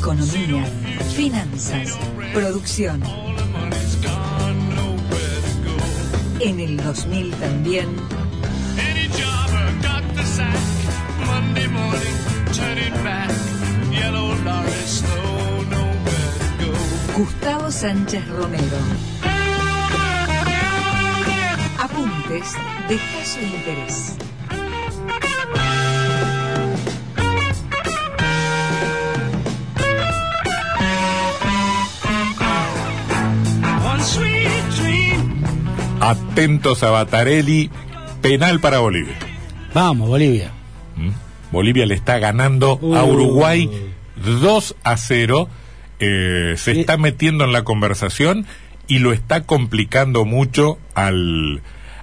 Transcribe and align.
economía, 0.00 0.64
finanzas, 1.14 1.98
producción. 2.32 3.02
En 6.40 6.58
el 6.58 6.78
2000 6.78 7.30
también. 7.34 7.88
Gustavo 17.14 17.70
Sánchez 17.70 18.26
Romero. 18.28 18.78
Apuntes 21.78 22.54
de 22.88 22.96
de 22.96 23.42
interés. 23.42 24.29
Atentos 36.00 36.82
a 36.82 36.90
Batarelli, 36.90 37.70
penal 38.22 38.60
para 38.60 38.78
Bolivia. 38.78 39.14
Vamos, 39.74 40.08
Bolivia. 40.08 40.50
¿Mm? 40.96 41.10
Bolivia 41.52 41.86
le 41.86 41.94
está 41.94 42.18
ganando 42.18 42.78
a. 42.96 43.04
Uruguay 43.04 43.70
2 44.24 44.76
a 44.82 44.96
0. 44.96 45.48
eh, 45.98 46.54
se 46.56 46.80
está 46.80 46.96
metiendo 46.96 47.44
en 47.44 47.52
la 47.52 47.62
conversación 47.64 48.46
y 48.88 48.98
lo 49.00 49.12
está 49.12 49.42
complicando 49.42 50.24
mucho 50.24 50.78
al, 50.94 51.60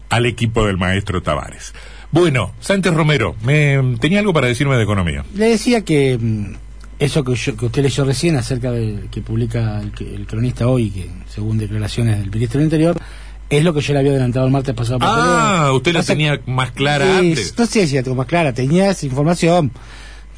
al 0.09 0.25
equipo 0.25 0.65
del 0.65 0.77
maestro 0.77 1.21
Tavares. 1.23 1.73
Bueno, 2.11 2.53
Sánchez 2.61 2.93
Romero, 2.93 3.35
me, 3.43 3.97
tenía 3.99 4.19
algo 4.19 4.31
para 4.33 4.47
decirme 4.47 4.77
de 4.77 4.83
economía. 4.83 5.25
Le 5.35 5.49
decía 5.49 5.83
que 5.83 6.17
mm, 6.17 6.53
eso 6.99 7.23
que, 7.23 7.35
yo- 7.35 7.57
que 7.57 7.65
usted 7.65 7.81
leyó 7.83 8.05
recién 8.05 8.35
acerca 8.37 8.71
de 8.71 9.07
que 9.11 9.21
publica 9.21 9.81
el, 9.81 9.91
el 10.13 10.25
cronista 10.27 10.67
hoy, 10.67 10.89
que 10.91 11.09
según 11.27 11.57
declaraciones 11.57 12.19
del 12.19 12.29
ministro 12.31 12.59
del 12.59 12.67
Interior, 12.67 13.01
es 13.49 13.63
lo 13.63 13.73
que 13.73 13.81
yo 13.81 13.93
le 13.93 13.99
había 13.99 14.11
adelantado 14.11 14.45
el 14.45 14.51
martes 14.51 14.75
pasado. 14.75 14.99
por 14.99 15.07
Ah, 15.09 15.13
teléfono. 15.15 15.73
usted 15.75 15.93
la 15.93 16.03
tenía 16.03 16.41
más 16.45 16.71
clara 16.71 17.05
Sí, 17.05 17.29
antes. 17.29 17.53
No 17.57 17.65
sé 17.65 17.87
si 17.87 17.95
la 17.95 18.03
tengo 18.03 18.15
más 18.17 18.27
clara, 18.27 18.53
tenía 18.53 18.89
esa 18.89 19.05
información. 19.05 19.71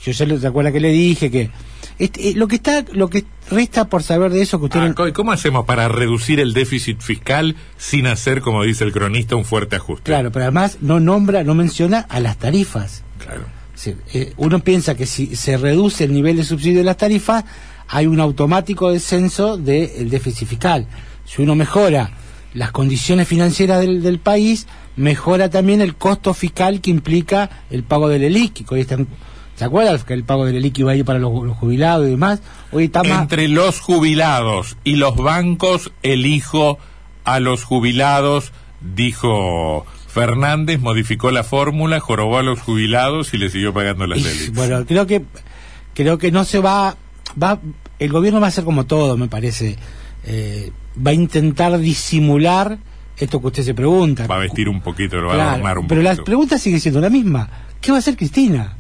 Yo 0.04 0.12
ya 0.12 0.26
le- 0.26 0.48
acuerda 0.48 0.72
que 0.72 0.80
le 0.80 0.90
dije 0.90 1.30
que 1.30 1.50
este, 1.98 2.34
lo 2.36 2.48
que 2.48 2.56
está, 2.56 2.86
lo 2.94 3.10
que 3.10 3.26
resta 3.52 3.90
por 3.90 4.04
saber 4.04 4.32
de 4.32 4.42
eso 4.42 4.58
que 4.60 4.66
usted 4.66 4.80
Ah, 4.80 4.94
no- 4.98 5.14
¿Cómo 5.14 5.32
hacemos 5.34 5.66
para 5.66 5.90
reducir 5.90 6.40
el 6.40 6.54
déficit 6.54 7.02
fiscal 7.02 7.56
sin 7.78 8.08
hacer, 8.08 8.40
como 8.42 8.64
dice 8.64 8.86
el 8.86 8.94
cronista, 8.94 9.36
un 9.36 9.44
fuerte 9.44 9.76
ajuste? 9.76 10.04
claro, 10.04 10.32
pero 10.32 10.46
además 10.46 10.78
no 10.82 11.00
nombra, 11.02 11.44
no 11.44 11.56
menciona 11.56 12.00
a 12.10 12.20
las 12.22 12.38
tarifas. 12.38 13.04
Claro. 13.18 13.42
Es 13.76 13.86
decir, 13.86 13.98
eh, 14.14 14.34
uno 14.38 14.60
piensa 14.60 14.96
que 14.96 15.06
si 15.06 15.36
se 15.36 15.58
reduce 15.58 16.04
el 16.06 16.14
nivel 16.14 16.38
de 16.38 16.44
subsidio 16.46 16.78
de 16.80 16.84
las 16.86 16.98
tarifas, 16.98 17.44
hay 17.90 18.08
un 18.08 18.20
automático 18.22 18.92
descenso 18.92 19.58
del 19.58 20.10
déficit 20.10 20.48
fiscal. 20.48 20.88
Si 21.26 21.42
uno 21.42 21.56
mejora 21.56 22.12
las 22.54 22.72
condiciones 22.72 23.28
financieras 23.28 23.80
del, 23.82 24.02
del 24.02 24.20
país, 24.20 24.68
mejora 24.96 25.50
también 25.50 25.82
el 25.82 25.96
costo 25.96 26.34
fiscal 26.34 26.82
que 26.82 26.90
implica 26.90 27.50
el 27.70 27.84
pago 27.84 28.08
del 28.10 28.24
ELIC. 28.24 28.72
hoy 28.72 28.82
está 28.82 28.96
en- 28.96 29.08
¿Se 29.56 29.66
acuerdan 29.66 30.00
que 30.00 30.14
el 30.14 30.24
pago 30.24 30.46
del 30.46 30.56
ELIC 30.56 30.80
iba 30.80 30.94
a 30.94 30.96
ir 30.96 31.04
para 31.04 31.20
los, 31.20 31.32
los 31.44 31.58
jubilados 31.58 32.08
y 32.08 32.12
demás? 32.12 32.42
Hoy 32.72 32.86
está 32.86 33.04
más... 33.04 33.22
Entre 33.24 33.50
los 33.50 33.82
jubilados 33.82 34.78
y 34.86 34.96
los 34.96 35.16
bancos, 35.18 35.92
elijo 36.02 36.80
a 37.26 37.42
los 37.42 37.66
jubilados, 37.66 38.54
dijo 38.96 39.86
Fernández, 40.08 40.80
modificó 40.80 41.32
la 41.32 41.44
fórmula, 41.44 42.00
jorobó 42.00 42.38
a 42.38 42.44
los 42.44 42.62
jubilados 42.62 43.34
y 43.34 43.38
le 43.38 43.50
siguió 43.50 43.74
pagando 43.74 44.08
las 44.08 44.20
élites. 44.20 44.54
bueno, 44.54 44.86
creo 44.86 45.06
que 45.06 45.24
creo 45.94 46.18
que 46.18 46.32
no 46.32 46.46
se 46.46 46.60
va 46.60 46.96
va 47.42 47.60
el 48.00 48.12
gobierno 48.12 48.40
va 48.40 48.48
a 48.48 48.50
hacer 48.50 48.64
como 48.64 48.86
todo, 48.86 49.18
me 49.18 49.28
parece. 49.28 49.76
Eh, 50.24 50.72
va 50.98 51.12
a 51.12 51.14
intentar 51.14 51.78
disimular 51.80 52.78
esto 53.18 53.42
que 53.42 53.48
usted 53.48 53.64
se 53.64 53.74
pregunta. 53.74 54.28
Va 54.28 54.36
a 54.36 54.40
vestir 54.40 54.70
un 54.70 54.82
poquito, 54.82 55.18
lo 55.18 55.28
va 55.28 55.36
a 55.44 55.50
adornar 55.54 55.78
un 55.80 55.88
pero 55.88 56.02
la 56.02 56.12
poquito. 56.12 56.24
pregunta 56.26 56.58
sigue 56.58 56.80
siendo 56.80 57.02
la 57.02 57.10
misma. 57.10 57.50
¿Qué 57.82 57.92
va 57.92 57.98
a 57.98 58.00
hacer 58.00 58.16
Cristina? 58.16 58.76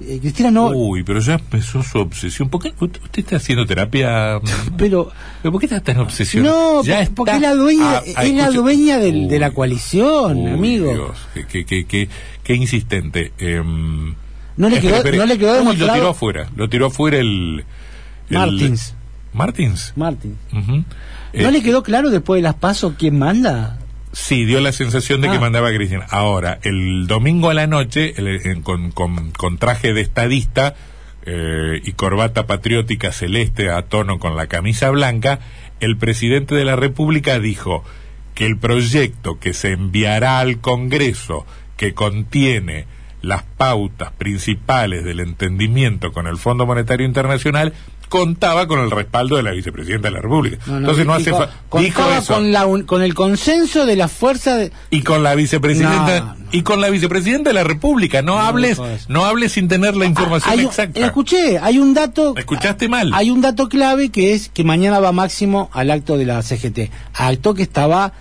Eh, 0.00 0.18
Cristina 0.20 0.50
no, 0.50 0.66
Uy, 0.70 1.04
pero 1.04 1.20
ya 1.20 1.34
empezó 1.34 1.82
su 1.82 1.98
obsesión. 1.98 2.48
¿Por 2.48 2.60
qué 2.62 2.72
usted 2.80 3.00
usted 3.02 3.20
está 3.20 3.36
haciendo 3.36 3.64
terapia? 3.66 4.40
pero 4.76 5.10
¿Pero 5.42 5.52
por 5.52 5.60
qué 5.60 5.66
está 5.66 5.80
tan 5.80 5.98
obsesionado? 5.98 6.76
no, 6.78 6.82
Ya 6.84 7.08
porque 7.14 7.32
es 7.36 7.40
la 7.40 7.54
dueña, 7.54 7.98
Ah, 8.16 8.22
es 8.24 8.34
la 8.34 8.50
dueña 8.50 8.98
del- 8.98 9.28
de 9.28 9.38
la 9.38 9.52
coalición, 9.52 10.38
uy, 10.38 10.50
amigo. 10.50 10.92
Dios, 10.92 11.18
qué, 11.48 11.64
qué, 11.64 11.84
qué, 11.86 12.08
qué- 12.42 12.54
insistente. 12.54 13.32
Em, 13.38 14.14
No 14.56 14.68
le 14.68 14.76
espere, 14.76 14.80
quedó- 14.80 14.96
espere. 14.96 15.16
no 15.18 15.26
le 15.26 15.38
quedó 15.38 15.52
Uy, 15.52 15.58
demostrado- 15.58 15.86
Lo 15.88 15.94
tiró 15.94 16.08
afuera, 16.10 16.48
lo 16.56 16.68
tiró 16.68 16.86
afuera 16.86 17.18
el... 17.18 17.64
el- 18.28 18.36
Martins. 18.38 18.94
Martins. 19.34 19.92
Martín. 19.96 20.36
Ujú. 20.52 20.84
¿No 21.34 21.48
Eh, 21.48 21.52
le 21.52 21.62
quedó 21.62 21.82
claro 21.82 22.10
después 22.10 22.38
de 22.38 22.42
las 22.42 22.54
pasos 22.54 22.94
quién 22.98 23.18
manda? 23.18 23.78
Sí, 24.12 24.44
dio 24.44 24.60
la 24.60 24.72
sensación 24.72 25.22
de 25.22 25.28
que 25.30 25.36
Ah. 25.36 25.40
mandaba 25.40 25.68
a 25.68 25.74
Cristina. 25.74 26.06
Ahora, 26.10 26.58
el 26.62 27.06
domingo 27.06 27.48
a 27.48 27.54
la 27.54 27.66
noche, 27.66 28.12
el- 28.18 28.46
en- 28.46 28.62
con, 28.62 28.90
con- 28.92 29.30
con 29.30 29.56
traje 29.58 29.92
de 29.94 30.02
estadista 30.02 30.74
eh, 31.24 31.80
y 31.84 31.92
corbata 31.92 32.46
patriótica 32.48 33.12
celeste 33.12 33.70
a 33.70 33.82
tono 33.82 34.18
con 34.18 34.34
la 34.36 34.48
camisa 34.48 34.90
blanca, 34.90 35.38
el 35.78 35.96
presidente 35.96 36.54
de 36.56 36.64
la 36.64 36.74
República 36.74 37.38
dijo 37.38 37.84
que 38.34 38.44
el 38.44 38.58
proyecto 38.58 39.38
que 39.38 39.54
se 39.54 39.70
enviará 39.70 40.40
al 40.40 40.58
Congreso, 40.60 41.46
que 41.76 41.94
contiene 41.94 42.86
las 43.22 43.42
pautas 43.56 44.12
principales 44.18 45.04
del 45.04 45.20
entendimiento 45.20 46.12
con 46.12 46.26
el 46.26 46.36
Fondo 46.36 46.66
Monetario 46.66 47.06
Internacional, 47.06 47.72
contaba 48.08 48.66
con 48.66 48.80
el 48.80 48.90
respaldo 48.90 49.36
de 49.36 49.42
la 49.42 49.52
vicepresidenta 49.52 50.08
de 50.08 50.14
la 50.14 50.20
República. 50.20 50.58
No, 50.66 50.72
no, 50.74 50.78
Entonces 50.80 51.06
no 51.06 51.14
hace 51.14 51.30
dijo- 51.30 51.46
dijo 51.46 52.02
contaba 52.02 52.20
con, 52.20 52.52
la 52.52 52.66
un- 52.66 52.82
con 52.82 53.00
el 53.02 53.14
consenso 53.14 53.86
de 53.86 53.96
la 53.96 54.06
fuerza 54.08 54.56
de... 54.56 54.70
y 54.90 55.00
con 55.02 55.22
la 55.22 55.34
vicepresidenta 55.34 56.20
No, 56.20 56.36
y 56.52 56.60
con 56.62 56.82
la 56.82 56.90
vicepresidenta 56.90 57.48
de 57.50 57.54
la 57.54 57.64
República. 57.64 58.20
No, 58.20 58.38
hables 58.38 58.78
no 59.08 59.24
hables 59.24 59.52
sin 59.52 59.66
tener 59.68 59.96
la 59.96 60.04
información 60.04 60.52
Hay 60.52 60.58
un- 60.60 60.66
exacta. 60.66 61.00
escuché, 61.00 61.58
hay 61.58 61.78
un 61.78 61.94
dato... 61.94 62.34
escuchaste 62.36 62.86
mal 62.88 63.12
Hay 63.14 63.30
un 63.30 63.40
dato 63.40 63.70
clave 63.70 64.10
que 64.10 64.34
es 64.34 64.50
que 64.50 64.62
mañana 64.62 65.00
va 65.00 65.12
Máximo 65.12 65.70
al 65.72 65.90
acto 65.90 66.18
de 66.18 66.26
la 66.26 66.42
CGT. 66.42 66.90
Acto 67.14 67.54
que 67.54 67.62
estaba 67.62 68.12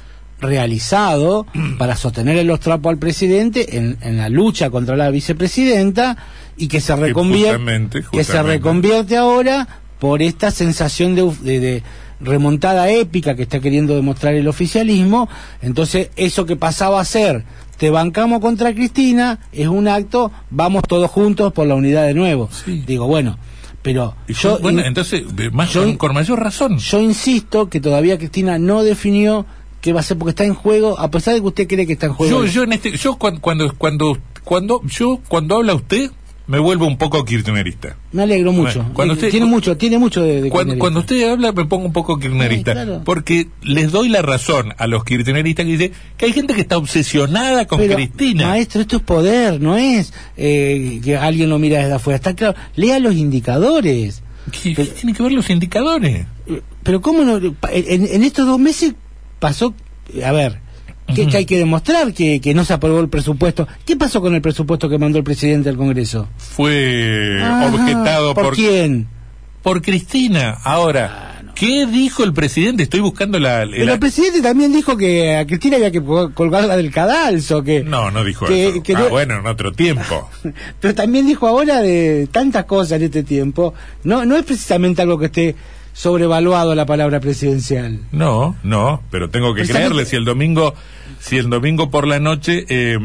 realizado 0.42 1.46
para 1.78 1.96
sostener 1.96 2.44
los 2.46 2.60
trapos 2.60 2.92
al 2.92 2.98
presidente 2.98 3.78
en, 3.78 3.98
en 4.02 4.18
la 4.18 4.30
lucha 4.30 4.70
contra 4.70 4.96
la 4.98 5.10
vicepresidenta 5.10 6.18
y 6.58 6.68
que 6.68 6.82
se 6.82 6.96
reconvierte 6.96 7.52
justamente, 7.58 8.04
que 8.12 8.24
se 8.24 8.42
reconvierte 8.44 9.18
ahora 9.18 9.68
por 10.00 10.22
esta 10.22 10.52
sensación 10.52 11.16
de, 11.16 11.32
de- 11.42 11.60
de 11.60 11.84
remontada 12.20 12.88
épica 12.92 13.36
que 13.36 13.42
está 13.44 13.60
queriendo 13.60 13.96
demostrar 13.96 14.36
el 14.36 14.48
oficialismo. 14.48 15.28
Entonces 15.62 16.12
eso 16.16 16.46
que 16.46 16.56
pasaba 16.56 17.00
a 17.02 17.06
ser 17.06 17.44
te 17.78 17.90
bancamos 17.90 18.42
contra 18.42 18.74
Cristina 18.76 19.40
es 19.52 19.68
un 19.68 19.88
acto 19.88 20.32
vamos 20.52 20.84
todos 20.88 21.10
juntos 21.10 21.52
por 21.52 21.66
la 21.66 21.74
unidad 21.74 22.06
de 22.06 22.14
nuevo 22.14 22.48
Sí. 22.64 22.84
digo 22.86 23.08
bueno 23.08 23.40
pero 23.82 24.14
Y 24.28 24.34
yo 24.34 24.60
bueno 24.60 24.82
in- 24.82 24.86
entonces 24.86 25.24
de- 25.36 25.50
más, 25.50 25.74
yo- 25.74 25.82
con, 25.84 25.98
con 25.98 26.14
mayor 26.14 26.40
razón. 26.40 26.78
yo 26.78 27.00
insisto 27.02 27.70
que 27.70 27.80
todavía 27.82 28.20
Cristina 28.20 28.60
no 28.60 28.84
definió 28.84 29.48
qué 29.82 29.94
va 29.94 30.00
a 30.00 30.02
hacer 30.02 30.18
porque 30.18 30.30
está 30.32 30.46
en 30.46 30.54
juego, 30.54 31.00
a 31.00 31.10
pesar 31.12 31.34
de 31.34 31.42
que 31.42 31.48
usted 31.48 31.68
cree 31.68 31.86
que 31.88 31.94
está 31.94 32.06
en 32.08 32.14
juego. 32.14 32.46
yo 32.46 32.52
yo 32.52 32.64
en 32.64 32.74
este 32.74 32.96
yo 32.98 33.16
cuan- 33.18 33.38
cuando 33.40 33.74
cuando 33.78 34.18
cuando 34.44 34.82
yo 34.88 35.20
cuando 35.28 35.56
habla 35.58 35.74
usted 35.76 36.12
me 36.48 36.60
vuelvo 36.60 36.86
un 36.86 36.98
poco 36.98 37.24
kirchnerista 37.24 37.96
Me 38.12 38.24
alegro 38.24 38.52
mucho. 38.52 38.84
Cuando 38.94 39.14
usted- 39.14 39.30
tiene 39.30 39.46
mucho, 39.46 39.78
tiene 39.78 39.98
mucho 40.00 40.22
de, 40.22 40.42
de 40.42 40.50
cuando, 40.50 40.78
cuando 40.80 41.00
usted 41.00 41.30
habla 41.32 41.52
me 41.54 41.64
pongo 41.66 41.86
un 41.86 41.94
poco 41.94 42.18
kirchnerista 42.20 42.72
Sí, 42.72 42.76
claro. 42.76 43.02
porque 43.06 43.48
les 43.62 43.92
doy 43.92 44.10
la 44.10 44.22
razón 44.22 44.74
a 44.78 44.88
los 44.88 45.06
kirchneristas 45.06 45.66
que 45.66 45.72
dicen 45.72 45.92
que 46.18 46.26
hay 46.26 46.34
gente 46.34 46.54
que 46.54 46.62
está 46.62 46.78
obsesionada 46.78 47.68
con 47.68 47.80
Pero, 47.80 47.96
Cristina 47.96 48.48
Maestro, 48.50 48.82
esto 48.82 48.98
es 48.98 49.04
poder, 49.04 49.62
no 49.62 49.78
es 49.78 50.14
eh, 50.36 51.00
que 51.04 51.16
alguien 51.16 51.50
lo 51.50 51.58
mira 51.58 51.80
desde 51.80 51.94
afuera. 51.94 52.18
Está 52.18 52.34
claro. 52.36 52.56
Lea 52.76 53.00
los 53.00 53.16
indicadores. 53.16 54.22
¿Qué, 54.52 54.74
qué 54.74 54.86
tienen 54.86 55.16
que 55.16 55.24
ver 55.24 55.32
los 55.32 55.50
indicadores? 55.50 56.26
Eh, 56.48 56.62
Pero 56.84 57.00
cómo 57.02 57.24
no, 57.24 57.38
en 57.72 58.24
estos 58.24 58.46
dos 58.48 58.60
meses 58.60 58.94
pasó, 59.42 59.74
eh, 60.14 60.24
a 60.24 60.32
ver, 60.32 60.60
que, 61.14 61.28
que 61.28 61.36
hay 61.36 61.46
que 61.46 61.58
demostrar 61.58 62.14
que, 62.14 62.40
que 62.40 62.54
no 62.54 62.64
se 62.64 62.72
aprobó 62.72 63.02
el 63.02 63.10
presupuesto. 63.10 63.68
¿Qué 63.86 63.98
pasó 63.98 64.22
con 64.22 64.34
el 64.34 64.42
presupuesto 64.42 64.88
que 64.88 64.98
mandó 64.98 65.18
el 65.18 65.26
presidente 65.26 65.68
al 65.68 65.76
Congreso? 65.76 66.30
Fue 66.38 67.42
objetado 67.66 68.34
¿Por 68.34 68.44
por, 68.46 68.56
quién? 68.56 69.08
por 69.62 69.82
Cristina. 69.82 70.58
Ahora, 70.64 71.42
¿qué 71.54 71.86
dijo 71.86 72.24
el 72.24 72.32
presidente? 72.34 72.84
Estoy 72.84 73.02
buscando 73.02 73.40
la... 73.40 73.68
Pero 73.70 73.92
el 73.94 74.00
presidente 74.00 74.42
también 74.42 74.72
dijo 74.72 74.96
que 74.96 75.36
a 75.36 75.46
Cristina 75.46 75.76
había 75.76 75.92
que 75.92 76.02
col- 76.02 76.34
colgarla 76.34 76.78
del 76.78 76.92
cadalso, 76.92 77.62
que 77.62 77.84
No, 77.84 78.10
no 78.12 78.24
dijo 78.24 78.46
que- 78.46 78.70
eso. 78.70 78.84
que 78.84 78.96
ah, 78.96 79.00
no- 79.00 79.10
bueno, 79.10 79.40
en 79.40 79.48
otro 79.48 79.74
tiempo. 79.74 80.30
pero 80.80 80.96
también 80.96 81.28
dijo 81.28 81.46
ahora 81.48 81.82
de 81.82 82.30
tantas 82.32 82.64
cosas 82.66 82.94
en 83.00 83.04
este 83.08 83.24
tiempo. 83.24 83.74
No, 84.06 84.24
no 84.26 84.38
es 84.38 84.46
precisamente 84.46 85.02
algo 85.02 85.20
que 85.20 85.26
esté 85.26 85.56
sobrevaluado 85.94 86.74
la 86.76 86.86
palabra 86.86 87.20
presidencial. 87.20 88.00
No, 88.12 88.56
no, 88.64 89.02
pero 89.12 89.30
tengo 89.30 89.54
que 89.54 89.64
creerle 89.64 90.06
si 90.06 90.16
el 90.16 90.26
domingo, 90.26 90.74
si 91.20 91.38
el 91.38 91.50
domingo 91.50 91.90
por 91.92 92.08
la 92.08 92.20
noche, 92.20 92.66
eh, 92.70 92.98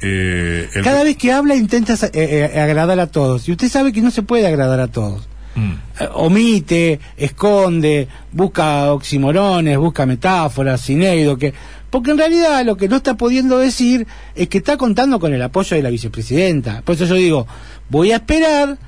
eh, 0.00 0.68
el- 0.74 0.82
Cada 0.84 1.04
vez 1.04 1.16
que 1.16 1.32
habla 1.32 1.54
intenta 1.54 1.94
eh, 1.94 2.50
eh, 2.54 2.60
agradar 2.60 2.98
a 3.00 3.06
todos 3.08 3.48
y 3.48 3.52
usted 3.52 3.68
sabe 3.68 3.92
que 3.92 4.00
no 4.00 4.10
se 4.10 4.22
puede 4.22 4.46
agradar 4.46 4.80
a 4.80 4.88
todos. 4.88 5.28
Mm. 5.56 5.72
Eh, 6.00 6.08
omite, 6.14 6.98
esconde, 7.16 8.08
busca 8.32 8.92
oximorones, 8.92 9.78
busca 9.78 10.04
metáforas, 10.06 10.82
cineido, 10.84 11.36
que 11.38 11.54
porque 11.90 12.10
en 12.10 12.18
realidad 12.18 12.64
lo 12.64 12.76
que 12.76 12.88
no 12.88 12.96
está 12.96 13.14
pudiendo 13.16 13.58
decir 13.58 14.04
es 14.34 14.48
que 14.48 14.58
está 14.58 14.76
contando 14.76 15.20
con 15.20 15.32
el 15.32 15.40
apoyo 15.42 15.76
de 15.76 15.82
la 15.84 15.90
vicepresidenta. 15.90 16.82
Por 16.82 16.96
eso 16.96 17.04
yo 17.06 17.14
digo, 17.14 17.46
voy 17.88 18.10
a 18.10 18.16
esperar 18.16 18.78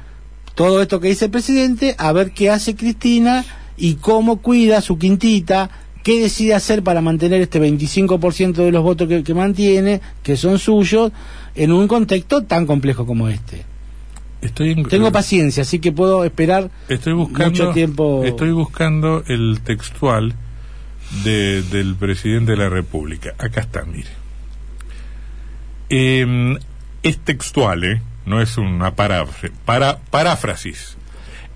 todo 0.57 0.83
esto 0.83 0.99
que 0.99 1.09
dice 1.09 1.27
el 1.27 1.31
presidente 1.31 1.95
a 1.99 2.11
ver 2.13 2.33
qué 2.33 2.51
hace 2.51 2.75
Cristina 2.75 3.45
y 3.77 3.95
cómo 3.95 4.39
cuida 4.43 4.81
su 4.81 4.99
quintita, 4.99 5.71
qué 6.03 6.21
decide 6.21 6.55
hacer 6.55 6.83
para 6.83 7.01
mantener 7.01 7.41
este 7.43 7.61
25% 7.61 8.55
de 8.55 8.73
los 8.73 8.83
votos 8.83 9.07
que, 9.07 9.23
que 9.23 9.35
mantiene, 9.35 10.01
que 10.25 10.37
son 10.37 10.59
suyos, 10.59 11.13
en 11.55 11.71
un 11.73 11.87
contexto 11.87 12.43
tan 12.45 12.67
complejo 12.67 13.07
como 13.07 13.29
este. 13.29 13.65
Estoy 14.41 14.71
en- 14.73 14.85
Tengo 14.85 15.13
paciencia, 15.13 15.63
así 15.63 15.79
que 15.79 15.93
puedo 15.93 16.25
esperar 16.25 16.71
Estoy 16.89 17.13
buscando, 17.15 17.51
mucho 17.65 17.71
tiempo. 17.73 18.23
Estoy 18.25 18.51
buscando 18.53 19.25
el 19.29 19.61
textual 19.63 20.35
de- 21.25 21.63
del 21.63 21.95
presidente 21.97 22.53
de 22.53 22.59
la 22.59 22.69
República. 22.69 23.35
Acá 23.39 23.61
está, 23.61 23.85
mire. 23.85 24.09
Eh, 25.89 26.57
es 27.03 27.19
textual, 27.19 27.85
¿eh? 27.85 28.03
No 28.27 28.43
es 28.43 28.59
una 28.59 28.95
para, 28.95 29.25
paráfrasis. 30.11 30.97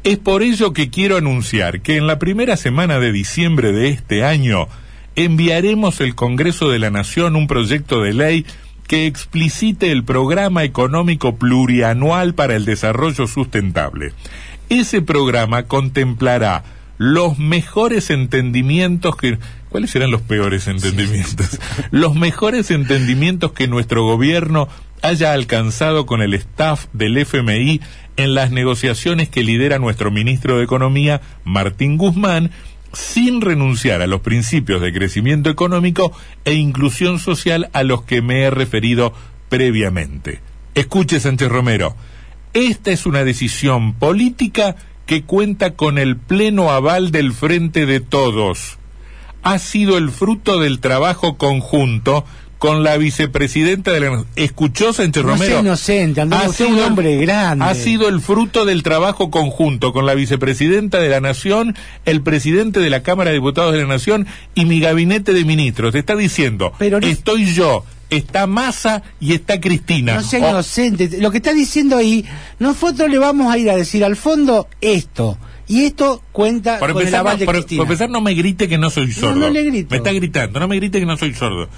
Es 0.02 0.17
por 0.17 0.43
ello 0.43 0.72
que 0.72 0.88
quiero 0.88 1.19
anunciar 1.19 1.82
que 1.82 1.96
en 1.96 2.06
la 2.06 2.19
primera 2.19 2.56
semana 2.56 2.99
de 2.99 3.12
diciembre 3.12 3.72
de 3.72 3.88
este 3.88 4.25
año 4.25 4.69
enviaremos 5.17 6.00
al 6.00 6.14
Congreso 6.14 6.70
de 6.70 6.78
la 6.78 6.90
Nación 6.90 7.37
un 7.37 7.46
proyecto 7.46 8.00
de 8.00 8.14
ley 8.14 8.46
que 8.87 9.06
explicite 9.06 9.93
el 9.93 10.05
programa 10.05 10.64
económico 10.64 11.37
plurianual 11.37 12.34
para 12.34 12.56
el 12.56 12.64
desarrollo 12.64 13.26
sustentable. 13.26 14.12
Ese 14.69 15.02
programa 15.02 15.64
contemplará 15.64 16.64
los 16.96 17.38
mejores 17.38 18.11
entendimientos 18.11 19.17
que... 19.17 19.38
¿Cuáles 19.69 19.90
serán 19.90 20.11
los 20.11 20.22
peores 20.22 20.67
entendimientos? 20.67 21.61
Los 21.93 22.17
mejores 22.17 22.72
entendimientos 22.72 23.52
que 23.52 23.69
nuestro 23.69 24.05
gobierno 24.05 24.69
haya 25.02 25.32
alcanzado 25.32 26.06
con 26.06 26.23
el 26.23 26.35
staff 26.35 26.87
del 26.93 27.19
FMI 27.19 27.81
en 28.17 28.35
las 28.35 28.50
negociaciones 28.50 29.29
que 29.29 29.43
lidera 29.43 29.79
nuestro 29.79 30.11
ministro 30.11 30.58
de 30.58 30.64
Economía, 30.64 31.20
Martín 31.44 31.97
Guzmán, 31.97 32.50
sin 32.93 33.41
renunciar 33.41 34.02
a 34.02 34.06
los 34.06 34.20
principios 34.20 34.81
de 34.81 34.93
crecimiento 34.93 35.49
económico 35.49 36.12
e 36.44 36.55
inclusión 36.55 37.19
social 37.19 37.70
a 37.73 37.82
los 37.82 38.02
que 38.02 38.20
me 38.20 38.43
he 38.43 38.50
referido 38.50 39.14
previamente. 39.49 40.41
Escuche, 40.75 41.20
Sánchez 41.20 41.49
Romero, 41.49 41.96
esta 42.53 42.91
es 42.91 43.06
una 43.06 43.25
decisión 43.25 43.94
política 43.94 44.76
que 45.06 45.23
cuenta 45.23 45.75
con 45.75 45.99
el 45.99 46.17
pleno 46.17 46.70
aval 46.70 47.11
del 47.11 47.32
Frente 47.32 47.87
de 47.87 48.00
Todos. 48.00 48.79
Ha 49.43 49.58
sido 49.58 49.99
el 49.99 50.11
fruto 50.11 50.61
del 50.61 50.81
trabajo 50.81 51.37
conjunto 51.37 52.25
con 52.60 52.84
la 52.84 52.96
vicepresidenta 52.98 53.90
de 53.90 54.00
la... 54.00 54.24
¿Escuchó, 54.36 54.92
Sánchez 54.92 55.24
No 55.24 55.30
Romero? 55.30 55.60
inocente, 55.60 56.20
Antonio, 56.20 56.44
Ha 56.44 56.48
usted 56.50 56.66
un 56.66 56.70
sido 56.72 56.84
el- 56.84 56.90
hombre 56.90 57.16
grande. 57.16 57.64
Ha 57.64 57.74
sido 57.74 58.08
el 58.08 58.20
fruto 58.20 58.64
del 58.66 58.82
trabajo 58.82 59.30
conjunto 59.30 59.92
con 59.94 60.04
la 60.04 60.14
vicepresidenta 60.14 60.98
de 61.00 61.08
la 61.08 61.20
Nación, 61.20 61.74
el 62.04 62.20
presidente 62.22 62.78
de 62.80 62.90
la 62.90 63.02
Cámara 63.02 63.30
de 63.30 63.36
Diputados 63.36 63.72
de 63.72 63.80
la 63.80 63.86
Nación 63.88 64.26
y 64.54 64.66
mi 64.66 64.78
gabinete 64.78 65.32
de 65.32 65.44
ministros. 65.46 65.92
Te 65.92 65.98
está 66.00 66.14
diciendo, 66.14 66.72
Pero 66.78 67.00
no- 67.00 67.06
estoy 67.06 67.46
yo, 67.46 67.82
está 68.10 68.46
Massa 68.46 69.02
y 69.20 69.32
está 69.32 69.58
Cristina. 69.58 70.16
No 70.16 70.22
sea 70.22 70.50
inocente. 70.50 71.08
Lo 71.18 71.30
que 71.30 71.38
está 71.38 71.54
diciendo 71.54 71.96
ahí, 71.96 72.26
nosotros 72.58 73.08
le 73.08 73.18
vamos 73.18 73.50
a 73.50 73.56
ir 73.56 73.70
a 73.70 73.76
decir 73.76 74.04
al 74.04 74.16
fondo 74.16 74.68
esto. 74.82 75.38
Y 75.66 75.84
esto 75.84 76.20
cuenta 76.32 76.78
Por 76.80 76.88
con 76.92 76.98
el 77.00 77.06
empezar, 77.06 77.20
aval 77.20 77.34
no, 77.34 77.38
de 77.38 77.44
por, 77.46 77.54
Cristina. 77.54 77.78
por 77.78 77.86
empezar, 77.86 78.10
no 78.10 78.20
me 78.20 78.34
grite 78.34 78.68
que 78.68 78.76
no 78.76 78.90
soy 78.90 79.12
sordo. 79.12 79.36
no 79.36 79.48
le 79.48 79.62
grito. 79.64 79.88
Me 79.92 79.98
está 79.98 80.12
gritando, 80.12 80.58
no 80.60 80.66
me 80.68 80.76
grite 80.76 80.98
que 80.98 81.06
no 81.06 81.16
soy 81.16 81.32
sordo. 81.32 81.68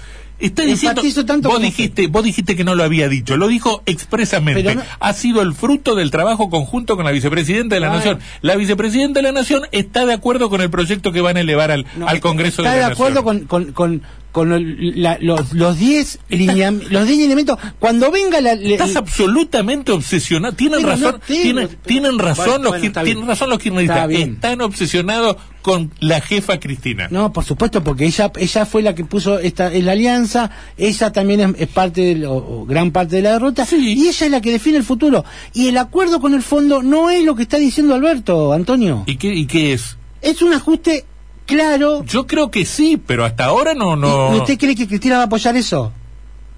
Está 0.45 0.63
diciendo, 0.63 1.01
tanto 1.25 1.49
vos 1.49 1.61
dijiste, 1.61 2.07
vos 2.07 2.23
dijiste 2.23 2.55
que 2.55 2.63
no 2.63 2.75
lo 2.75 2.83
había 2.83 3.07
dicho, 3.09 3.37
lo 3.37 3.47
dijo 3.47 3.81
expresamente. 3.85 4.75
No- 4.75 4.81
Ha 4.99 5.13
sido 5.13 5.41
el 5.41 5.53
fruto 5.53 5.95
del 5.95 6.11
trabajo 6.11 6.49
conjunto 6.49 6.95
con 6.95 7.05
la 7.05 7.11
vicepresidenta 7.11 7.75
de 7.75 7.81
la 7.81 7.91
Ah. 7.91 7.95
Nación. 7.95 8.19
La 8.41 8.55
vicepresidenta 8.55 9.19
de 9.19 9.23
la 9.23 9.31
Nación 9.31 9.61
está 9.71 10.05
de 10.05 10.13
acuerdo 10.13 10.49
con 10.49 10.61
el 10.61 10.69
proyecto 10.69 11.11
que 11.11 11.21
van 11.21 11.37
a 11.37 11.41
elevar 11.41 11.71
al, 11.71 11.85
No, 11.95 12.07
al 12.07 12.19
Congreso 12.19 12.61
está 12.61 12.73
de 12.73 12.81
la 12.81 12.87
de 12.87 12.93
acuerdo 12.93 13.21
Nación. 13.23 13.45
con, 13.47 13.71
con, 13.71 13.73
con, 13.73 14.01
con 14.31 14.51
el- 14.51 15.01
la- 15.01 15.17
los 15.21 15.53
los 15.53 15.77
10 15.77 16.19
lineam- 16.29 16.81
los 16.89 17.05
10 17.05 17.19
lineamientos. 17.19 17.57
Cuando 17.79 18.09
venga 18.11 18.41
la. 18.41 18.55
le- 18.55 18.73
Estás 18.73 18.95
absolutamente 18.95 19.91
obsesionado. 19.91 20.55
Tienen 20.55 20.83
razón, 20.83 21.11
no 21.13 21.19
tienen, 21.19 21.67
pero- 21.67 21.79
tienen 21.85 22.19
razón 22.19 22.45
Bueno, 22.45 22.63
los 22.63 22.71
bueno, 22.71 22.85
está 22.85 23.03
tienen 23.03 23.27
razón 23.27 23.49
los 23.49 23.59
kirchneristas. 23.59 24.09
Está. 24.09 24.23
Están 24.25 24.61
obsesionados 24.61 25.37
con 25.63 25.91
la 25.99 26.21
jefa 26.21 26.59
Cristina. 26.59 27.07
No, 27.09 27.33
por 27.33 27.43
supuesto, 27.43 27.83
porque 27.83 28.05
ella 28.05 28.31
ella 28.37 28.65
fue 28.67 28.83
la 28.83 28.93
que 28.93 29.03
puso 29.05 29.39
esta 29.39 29.73
en 29.73 29.85
la 29.87 29.93
alianza, 29.93 30.51
ella 30.77 31.11
también 31.11 31.39
es, 31.39 31.61
es 31.61 31.67
parte 31.69 32.01
del- 32.01 32.25
o, 32.25 32.35
o 32.35 32.65
gran 32.67 32.91
parte 32.91 33.15
de 33.15 33.21
la 33.23 33.31
derrota 33.31 33.65
Sí. 33.65 33.95
y 33.97 34.07
ella 34.09 34.25
es 34.27 34.31
la 34.31 34.41
que 34.41 34.51
define 34.51 34.77
el 34.77 34.83
futuro. 34.83 35.25
Y 35.53 35.69
el 35.69 35.77
acuerdo 35.79 36.19
con 36.21 36.35
el 36.35 36.43
fondo 36.43 36.83
no 36.83 37.09
es 37.09 37.23
lo 37.23 37.33
que 37.35 37.41
está 37.43 37.57
diciendo 37.57 37.95
Alberto, 37.95 38.53
Antonio. 38.53 39.03
¿Y 39.07 39.15
qué, 39.15 39.33
y 39.33 39.47
qué 39.47 39.73
es? 39.73 39.97
Es 40.21 40.41
un 40.43 40.53
ajuste 40.53 41.05
claro. 41.45 42.03
Yo 42.05 42.27
creo 42.27 42.51
que 42.51 42.65
sí, 42.65 42.97
pero 43.03 43.25
hasta 43.25 43.45
ahora 43.45 43.73
no, 43.73 43.95
no. 43.95 44.35
¿Y 44.35 44.39
usted 44.39 44.57
cree 44.59 44.75
que 44.75 44.87
Cristina 44.87 45.15
va 45.15 45.21
a 45.23 45.25
apoyar 45.25 45.55
eso? 45.57 45.91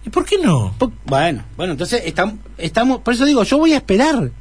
¿Y 0.06 0.10
por 0.10 0.26
qué 0.26 0.38
no? 0.38 0.74
Bueno, 1.06 1.44
bueno, 1.58 1.72
entonces 1.74 2.02
estamos, 2.06 2.36
estamos, 2.58 3.00
por 3.02 3.14
eso 3.14 3.26
digo, 3.26 3.44
yo 3.44 3.58
voy 3.58 3.74
a 3.74 3.78
esperar 3.78 4.32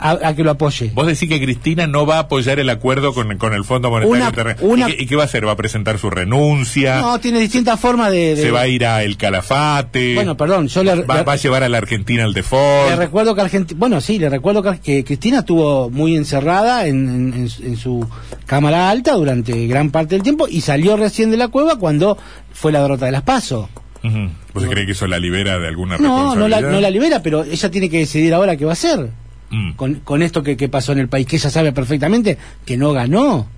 a, 0.00 0.12
a 0.28 0.34
que 0.34 0.42
lo 0.42 0.50
apoye. 0.52 0.90
Vos 0.94 1.06
decís 1.06 1.28
que 1.28 1.40
Cristina 1.40 1.86
no 1.86 2.06
va 2.06 2.16
a 2.16 2.20
apoyar 2.20 2.58
el 2.58 2.70
acuerdo 2.70 3.12
con, 3.12 3.36
con 3.38 3.52
el 3.52 3.64
Fondo 3.64 3.90
Monetario 3.90 4.26
Internacional. 4.26 4.72
una- 4.72 4.88
¿Y, 4.90 4.96
qué, 4.96 5.02
y 5.02 5.06
qué 5.06 5.16
va 5.16 5.22
a 5.22 5.26
hacer? 5.26 5.46
¿Va 5.46 5.52
a 5.52 5.56
presentar 5.56 5.98
su 5.98 6.08
renuncia? 6.10 7.00
No, 7.00 7.20
tiene 7.20 7.38
distintas 7.38 7.78
formas 7.78 8.10
de... 8.10 8.34
de- 8.34 8.42
¿Se 8.42 8.50
va 8.50 8.62
a 8.62 8.66
ir 8.66 8.84
a 8.86 9.02
El 9.02 9.16
Calafate? 9.16 10.14
Bueno, 10.14 10.36
perdón, 10.36 10.68
yo 10.68 10.82
le, 10.82 10.94
¿Va, 11.02 11.22
va 11.22 11.32
a 11.32 11.36
llevar 11.36 11.62
a 11.62 11.68
la 11.68 11.78
Argentina 11.78 12.24
al 12.24 12.32
default? 12.32 12.90
le 12.90 12.96
recuerdo 12.96 13.34
que 13.34 13.40
Argentina, 13.42 13.78
bueno, 13.78 14.00
sí, 14.00 14.18
le 14.18 14.28
recuerdo 14.30 14.62
que, 14.62 14.80
que 14.80 15.04
Cristina 15.04 15.40
estuvo 15.40 15.90
muy 15.90 16.16
encerrada 16.16 16.86
en, 16.86 17.08
en- 17.08 17.34
en 17.34 17.48
su- 17.48 17.62
en 17.62 17.76
su 17.76 18.08
cámara 18.46 18.90
alta 18.90 19.12
durante 19.14 19.66
gran 19.66 19.90
parte 19.90 20.14
del 20.14 20.22
tiempo 20.22 20.48
y 20.48 20.60
salió 20.62 20.96
recién 20.96 21.30
de 21.30 21.36
la 21.36 21.48
cueva 21.48 21.76
cuando 21.78 22.16
fue 22.52 22.72
la 22.72 22.80
derrota 22.82 23.06
de 23.06 23.12
las 23.12 23.22
PASO. 23.22 23.68
Ujú. 24.02 24.30
¿Vos 24.54 24.64
cree 24.66 24.86
que 24.86 24.92
eso 24.92 25.06
la 25.06 25.18
libera 25.18 25.58
de 25.58 25.68
alguna 25.68 25.98
No, 25.98 26.02
no 26.34 26.48
la, 26.48 26.56
responsabilidad? 26.56 26.70
no 26.72 26.80
la 26.80 26.90
libera, 26.90 27.22
pero 27.22 27.44
ella 27.44 27.70
tiene 27.70 27.90
que 27.90 27.98
decidir 27.98 28.32
ahora 28.32 28.56
qué 28.56 28.64
va 28.64 28.70
a 28.70 28.72
hacer 28.72 29.10
Mm. 29.50 29.72
con, 29.72 29.96
con 29.96 30.22
esto 30.22 30.42
que, 30.42 30.56
que 30.56 30.68
pasó 30.68 30.92
en 30.92 31.00
el 31.00 31.08
país, 31.08 31.26
que 31.26 31.36
ella 31.36 31.50
sabe 31.50 31.72
perfectamente 31.72 32.38
que 32.64 32.76
no 32.76 32.92
ganó, 32.92 33.48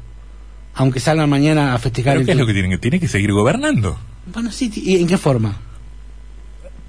aunque 0.75 1.01
salgan 1.01 1.29
mañana 1.29 1.75
a 1.75 1.79
festejar 1.79 2.15
¿Pero 2.15 2.21
el 2.21 2.27
qué 2.27 2.33
es 2.33 2.39
lo 2.39 2.47
que 2.47 2.55
tiene 2.55 2.71
que 2.71 2.79
tiene 2.79 2.99
que 2.99 3.09
seguir 3.09 3.33
gobernando? 3.33 3.99
Bueno, 4.33 4.51
sí, 4.51 4.73
¿y 4.75 4.97
en 4.97 5.07
qué 5.07 5.19
forma? 5.19 5.57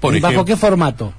Por 0.00 0.14
¿Bajo 0.14 0.32
ejemplo, 0.32 0.44
qué 0.44 0.56
formato? 0.56 1.12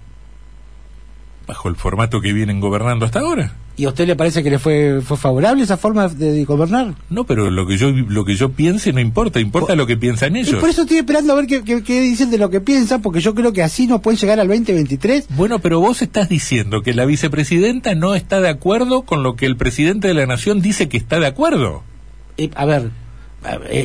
Bajo 1.48 1.70
el 1.70 1.75
formato 1.75 2.22
que 2.22 2.34
vienen 2.34 2.60
gobernando 2.60 3.06
hasta 3.06 3.20
ahora. 3.20 3.54
¿Y 3.78 3.84
a 3.86 3.90
usted 3.90 4.08
le 4.08 4.16
parece 4.16 4.42
que 4.42 4.50
le 4.50 4.58
fue, 4.58 5.02
fue 5.04 5.18
favorable 5.18 5.62
esa 5.62 5.75
forma 5.75 6.08
de 6.08 6.46
gobernar? 6.46 6.94
No, 7.10 7.25
pero 7.25 7.52
lo 7.52 7.68
que 7.68 7.78
yo 7.78 7.92
lo 7.92 8.24
que 8.24 8.36
yo 8.36 8.52
piense 8.54 8.94
no 8.94 9.02
importa, 9.02 9.42
importa 9.42 9.75
lo 9.75 9.86
que 9.86 9.98
piensan 9.98 10.36
Y 10.38 10.40
ellos. 10.40 10.62
por 10.62 10.70
eso 10.70 10.84
estoy 10.84 10.98
esperando 10.98 11.34
a 11.34 11.36
ver 11.36 11.46
qué, 11.46 11.62
qué- 11.64 11.84
qué 11.84 12.00
dicen 12.00 12.32
de 12.32 12.38
lo 12.38 12.50
que 12.50 12.62
piensan, 12.62 13.02
porque 13.02 13.20
yo 13.20 13.36
creo 13.36 13.52
que 13.52 13.64
así 13.64 13.86
no 13.86 14.02
pueden 14.02 14.18
llegar 14.18 14.40
al 14.40 14.48
2023. 14.48 15.28
Bueno, 15.36 15.60
pero 15.60 15.82
vos 15.82 16.02
estás 16.02 16.30
diciendo 16.30 16.84
que 16.84 16.94
la 16.94 17.04
vicepresidenta 17.06 17.96
no 17.96 18.16
está 18.16 18.40
de 18.40 18.48
acuerdo 18.50 19.02
con 19.02 19.24
lo 19.24 19.36
que 19.36 19.46
el 19.46 19.58
presidente 19.58 20.08
de 20.08 20.14
la 20.14 20.25
nación 20.25 20.62
dice 20.62 20.88
que 20.88 20.96
está 20.98 21.20
de 21.20 21.28
acuerdo. 21.28 21.84
Eh, 22.38 22.52
a 22.56 22.66
ver, 22.66 22.92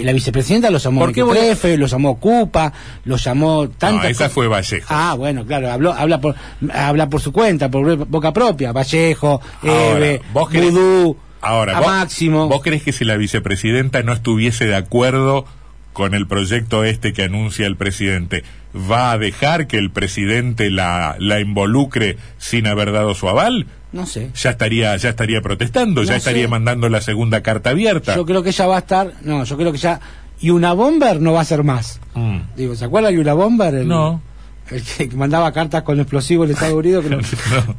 la 0.05 0.12
vicepresidenta 0.12 0.71
lo 0.71 0.79
llamó 0.79 1.00
¿Por 1.00 1.12
qué 1.12 1.23
voy 1.23 1.37
a- 1.37 1.40
Mequetrefe, 1.40 1.76
lo 1.76 1.87
llamó 1.87 2.19
Cupa, 2.19 2.73
lo 3.05 3.17
llamó 3.17 3.64
No, 3.64 3.71
tantas 3.71 4.11
esa 4.11 4.19
cosas. 4.25 4.33
fue 4.33 4.49
Vallejo. 4.49 4.87
Ah, 4.88 5.14
bueno, 5.17 5.45
claro, 5.47 5.71
habló, 5.71 5.93
habla 5.93 6.21
por 6.21 6.35
habla 6.73 7.09
por 7.09 7.21
su 7.21 7.33
cuenta, 7.33 7.71
por 7.71 8.07
boca 8.07 8.33
propia, 8.33 8.73
Vallejo, 8.73 9.40
Ahora, 9.62 9.73
Eve, 10.07 10.23
Vudú, 10.33 11.17
Ahora, 11.43 11.76
a 11.76 11.81
vos, 11.81 11.88
Máximo. 11.88 12.49
¿vos 12.49 12.61
crees 12.62 12.83
que 12.83 12.93
si 12.93 13.05
la 13.05 13.17
vicepresidenta 13.17 14.02
no 14.02 14.12
estuviese 14.12 14.67
de 14.67 14.76
acuerdo 14.76 15.47
con 15.93 16.14
el 16.14 16.26
proyecto 16.26 16.85
este 16.85 17.12
que 17.12 17.25
anuncia 17.25 17.67
el 17.67 17.76
presidente, 17.76 18.45
va 18.75 19.11
a 19.12 19.19
dejar 19.19 19.67
que 19.67 19.76
el 19.79 19.90
presidente 19.90 20.71
la, 20.71 21.17
la 21.19 21.40
involucre 21.40 22.17
sin 22.38 22.67
haber 22.67 22.93
dado 22.93 23.14
su 23.14 23.29
aval? 23.29 23.67
No 23.92 24.06
sé. 24.06 24.30
Ya 24.35 24.50
estaría, 24.50 24.97
ya 24.97 25.09
estaría 25.11 25.40
protestando, 25.42 26.02
ya 26.04 26.16
estaría 26.16 26.42
sé. 26.44 26.49
mandando 26.49 26.88
la 26.88 27.00
segunda 27.00 27.42
carta 27.42 27.70
abierta. 27.70 28.14
Yo 28.16 28.25
creo 28.25 28.42
que 28.42 28.50
ella 28.50 28.66
va 28.66 28.76
a 28.76 28.80
estar, 28.80 29.12
no, 29.23 29.42
yo 29.44 29.56
creo 29.56 29.73
que 29.73 29.78
ya 29.78 30.00
y 30.40 30.50
una 30.50 30.73
bomber 30.73 31.20
no 31.20 31.32
va 31.32 31.40
a 31.40 31.44
ser 31.44 31.64
más. 31.64 32.00
Mm. 32.14 32.38
Digo, 32.56 32.75
¿se 32.76 32.85
acuerda 32.85 33.11
de 33.11 33.18
una 33.18 33.35
bomber? 33.35 33.75
El, 33.75 33.88
No. 33.88 34.23
El 34.70 34.85
que 34.85 35.09
mandaba 35.16 35.50
cartas 35.52 35.82
con 35.82 35.99
explosivos 35.99 36.47
en 36.47 36.54
Estados 36.54 36.76
Unidos. 36.76 37.04
que 37.04 37.11
no, 37.11 37.20
No, 37.20 37.25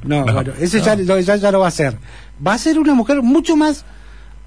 no, 0.03 0.25
no, 0.25 0.33
bueno, 0.33 0.53
ese. 0.59 0.81
Ya, 0.81 0.95
lo- 0.97 1.19
ya, 1.21 1.37
ya 1.37 1.51
lo 1.51 1.59
va 1.59 1.65
a 1.65 1.69
hacer. 1.69 1.97
Va 2.45 2.53
a 2.53 2.57
ser 2.57 2.77
una 2.77 2.93
mujer 2.93 3.21
mucho 3.21 3.55
más, 3.55 3.85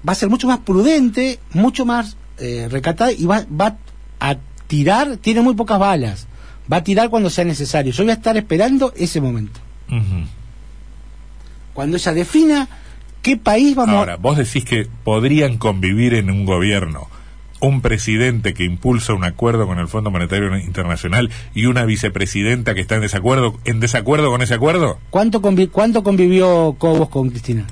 va 0.07 0.11
a 0.11 0.15
ser 0.15 0.29
mucho 0.29 0.47
más 0.47 0.59
prudente, 0.59 1.39
mucho 1.53 1.85
más 1.85 2.15
eh, 2.37 2.67
recatada 2.69 3.11
y 3.11 3.25
va, 3.25 3.43
va 3.49 3.77
a 4.19 4.35
tirar, 4.67 5.17
tiene 5.17 5.41
muy 5.41 5.55
pocas 5.55 5.79
balas. 5.79 6.27
Va 6.71 6.77
a 6.77 6.83
tirar 6.83 7.09
cuando 7.09 7.29
sea 7.31 7.45
necesario. 7.45 7.91
Yo 7.91 8.03
voy 8.03 8.11
a 8.11 8.15
estar 8.15 8.37
esperando 8.37 8.93
ese 8.95 9.19
momento. 9.21 9.59
Ujú. 9.89 10.27
Cuando 11.75 11.97
ella 11.97 12.13
defina 12.13 12.67
¿qué 13.21 13.37
país 13.37 13.75
vamos 13.75 13.95
Ahora, 13.95 14.15
vos 14.15 14.37
decís 14.37 14.65
que 14.65 14.87
podrían 15.03 15.57
convivir 15.59 16.15
en 16.15 16.31
un 16.31 16.45
gobierno 16.45 17.07
un 17.61 17.81
presidente 17.81 18.53
que 18.53 18.63
impulsa 18.63 19.13
un 19.13 19.23
acuerdo 19.23 19.65
con 19.67 19.77
el 19.79 19.87
Fondo 19.87 20.11
Monetario 20.11 20.55
Internacional 20.57 21.29
y 21.53 21.65
una 21.67 21.85
vicepresidenta 21.85 22.73
que 22.75 22.81
está 22.81 22.95
en 22.95 23.01
desacuerdo, 23.01 23.57
en 23.65 23.79
desacuerdo 23.79 24.29
con 24.29 24.41
ese 24.41 24.53
acuerdo? 24.53 24.99
¿Cuánto, 25.09 25.41
convi- 25.41 25.69
¿Cuánto 25.71 26.03
convivió 26.03 26.75
Cobos 26.77 27.09
con 27.09 27.29
Cristina? 27.29 27.65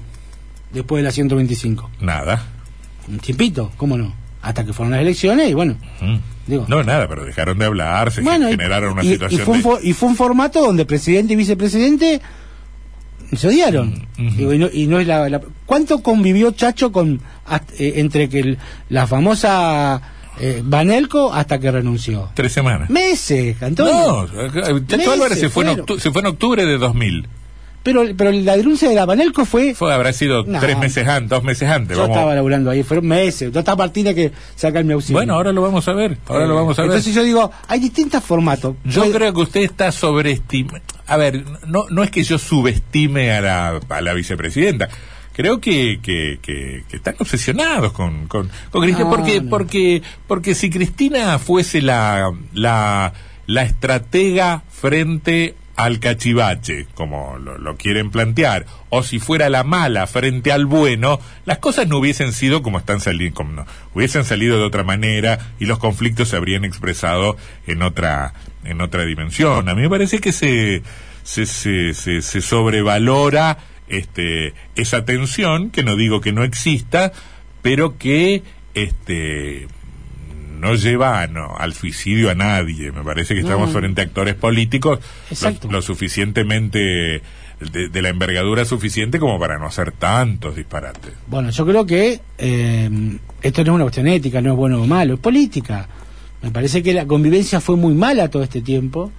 Después 0.72 1.02
de 1.02 1.04
la 1.06 1.12
125. 1.12 1.92
Nada. 2.02 2.44
Un 3.08 3.20
tiempito, 3.20 3.72
¿cómo 3.78 3.98
no? 3.98 4.14
Hasta 4.42 4.66
que 4.66 4.74
fueron 4.74 4.92
las 4.92 5.02
elecciones 5.02 5.50
y 5.50 5.54
bueno. 5.54 5.76
Mm. 6.02 6.16
Digo. 6.48 6.66
No, 6.68 6.84
nada, 6.84 7.08
pero 7.08 7.24
dejaron 7.24 7.58
de 7.60 7.66
hablar, 7.66 8.12
se 8.12 8.22
bueno, 8.22 8.48
y- 8.50 8.52
generaron 8.52 8.94
una 8.94 9.04
y, 9.04 9.08
y 9.08 9.12
situación 9.14 9.46
fue 9.46 9.54
un 9.56 9.62
de- 9.64 9.70
fo- 9.70 9.80
y 9.84 9.94
fue 9.94 10.10
un 10.10 10.16
formato 10.16 10.62
donde 10.62 10.86
presidente 10.86 11.34
y 11.34 11.36
vicepresidente 11.36 12.22
se 13.38 13.48
odiaron. 13.48 14.08
Mm. 14.18 14.36
Digo, 14.38 14.54
y, 14.54 14.58
no, 14.58 14.68
y 14.72 14.88
no 14.88 15.00
es 15.00 15.08
la, 15.08 15.30
la- 15.30 15.42
¿Cuánto 15.66 16.02
convivió 16.04 16.52
Chacho 16.52 16.92
con 16.92 17.22
eh, 17.78 17.94
entre 17.98 18.30
que 18.30 18.40
el- 18.40 18.58
la 18.90 19.08
famosa 19.08 20.02
eh, 20.40 20.62
Banelco 20.64 21.34
hasta 21.34 21.60
que 21.60 21.72
renunció? 21.72 22.30
tres 22.34 22.52
semanas. 22.54 22.90
Meses, 22.90 23.56
No, 23.62 23.68
Antonio. 23.68 24.24
eh, 24.26 24.50
Chacho 24.88 24.98
Meses 24.98 25.08
Álvarez 25.14 25.40
se 25.40 25.50
fue, 25.50 25.64
en 25.70 25.78
octu- 25.80 26.00
se 26.00 26.12
fue 26.12 26.22
en 26.22 26.28
octubre 26.28 26.66
de 26.66 26.78
2000. 26.78 27.28
Pero, 27.84 28.04
pero 28.16 28.32
la 28.32 28.56
denuncia 28.56 28.88
de 28.88 28.96
la 28.96 29.06
Banelco 29.06 29.44
fue... 29.44 29.76
Fue, 29.76 29.94
habrá 29.94 30.14
sido 30.14 30.46
No. 30.46 30.60
tres 30.62 30.78
meses 30.78 31.06
antes, 31.06 31.30
dos 31.30 31.44
meses 31.44 31.70
antes. 31.70 31.98
Yo 31.98 32.04
vamos- 32.04 32.16
estaba 32.16 32.34
laburando 32.34 32.70
ahí, 32.72 32.82
fueron 32.82 33.08
meses. 33.08 33.52
Yo 33.52 33.60
estaba 33.60 33.84
Martínez 33.84 34.16
que 34.16 34.32
saca 34.56 34.82
mi 34.84 34.94
auxilio. 34.94 35.18
Bueno, 35.18 35.34
ahora 35.34 35.52
lo 35.52 35.62
vamos 35.62 35.86
a 35.90 35.94
ver. 35.94 36.18
Ahora 36.28 36.46
Eh, 36.46 36.48
lo 36.48 36.56
vamos 36.56 36.80
a 36.80 36.84
ver. 36.84 36.92
Entonces 36.92 37.14
yo 37.14 37.24
digo, 37.24 37.52
hay 37.68 37.82
distintos 37.82 38.24
formatos. 38.24 38.76
Yo 38.86 39.02
Puede- 39.02 39.14
creo 39.16 39.34
que 39.34 39.42
usted 39.42 39.62
está 39.64 39.92
sobreestimando. 39.92 40.80
A 41.08 41.18
ver, 41.18 41.44
no, 41.68 41.86
no 41.90 42.04
es 42.04 42.10
que 42.12 42.24
yo 42.24 42.38
subestime 42.40 43.32
a 43.34 43.42
la, 43.42 43.80
a 43.90 44.02
la 44.02 44.14
vicepresidenta. 44.14 44.88
Creo 45.34 45.60
que, 45.60 46.00
que, 46.02 46.40
que, 46.42 46.84
que 46.88 46.96
están 46.96 47.16
obsesionados 47.20 47.92
con, 47.92 48.28
con, 48.28 48.50
con 48.72 48.82
Cristina. 48.84 49.10
Porque, 49.10 49.42
no. 49.42 49.50
porque, 49.50 50.02
porque 50.28 50.56
si 50.56 50.70
Cristina 50.70 51.38
fuese 51.40 51.82
la, 51.82 52.32
la, 52.54 53.12
la 53.48 53.64
estratega 53.64 54.64
frente 54.70 55.56
al 55.76 56.00
cachivache, 56.00 56.88
como 56.94 57.38
lo, 57.38 57.58
lo 57.58 57.78
quieren 57.78 58.12
plantear, 58.12 58.66
o 58.90 59.04
si 59.04 59.20
fuera 59.20 59.50
la 59.50 59.64
mala 59.64 60.06
frente 60.08 60.52
al 60.52 60.66
bueno, 60.66 61.20
las 61.46 61.58
cosas 61.58 61.88
no 61.88 61.98
hubiesen 61.98 62.32
sido 62.32 62.62
como 62.62 62.78
están 62.78 63.00
saliendo, 63.00 63.36
como 63.36 63.52
no, 63.54 63.66
hubiesen 63.94 64.24
salido 64.24 64.58
de 64.58 64.66
otra 64.66 64.84
manera 64.84 65.54
y 65.60 65.66
los 65.66 65.80
conflictos 65.80 66.30
se 66.30 66.36
habrían 66.36 66.66
expresado 66.66 67.38
en 67.66 67.82
otra, 67.82 68.34
en 68.64 68.82
otra 68.82 69.04
dimensión. 69.06 69.68
A 69.68 69.76
mí 69.76 69.82
me 69.82 69.90
parece 69.90 70.20
que 70.20 70.32
se, 70.32 70.84
se, 71.24 71.46
se, 71.46 71.94
se, 71.94 72.22
se 72.22 72.42
sobrevalora 72.42 73.58
este, 73.88 74.54
esa 74.76 75.06
tensión, 75.06 75.72
que 75.72 75.84
no 75.84 75.96
digo 75.96 76.22
que 76.22 76.34
no 76.34 76.44
exista, 76.44 77.12
pero 77.62 77.98
que 77.98 78.44
este, 78.76 79.68
no 80.64 80.74
lleva 80.76 81.28
no, 81.28 81.56
al 81.58 81.74
suicidio 81.74 82.32
a 82.32 82.36
nadie. 82.36 82.92
Me 82.92 83.04
parece 83.04 83.34
que 83.36 83.42
estamos 83.42 83.70
No. 83.72 83.80
frente 83.80 84.02
a 84.02 84.06
actores 84.06 84.34
políticos 84.36 85.00
lo, 85.64 85.72
lo 85.72 85.82
suficientemente 85.82 87.22
de, 87.60 87.90
de 87.90 88.02
la 88.02 88.10
envergadura 88.10 88.66
suficiente 88.66 89.20
como 89.20 89.40
para 89.40 89.58
no 89.60 89.68
hacer 89.68 89.92
tantos 89.92 90.56
disparates. 90.56 91.14
Bueno, 91.28 91.50
yo 91.52 91.66
creo 91.66 91.86
que 91.86 92.20
eh, 92.38 92.90
esto 93.42 93.64
no 93.64 93.72
es 93.72 93.76
una 93.76 93.84
cuestión 93.86 94.08
ética, 94.08 94.42
no 94.42 94.52
es 94.52 94.58
bueno 94.58 94.82
o 94.82 94.88
malo, 94.88 95.14
es 95.16 95.20
política. 95.20 95.88
Me 96.42 96.52
parece 96.52 96.82
que 96.84 96.94
la 96.94 97.06
convivencia 97.06 97.62
fue 97.62 97.76
muy 97.78 97.94
mala 97.94 98.30
todo 98.30 98.44
este 98.44 98.62
tiempo, 98.62 99.12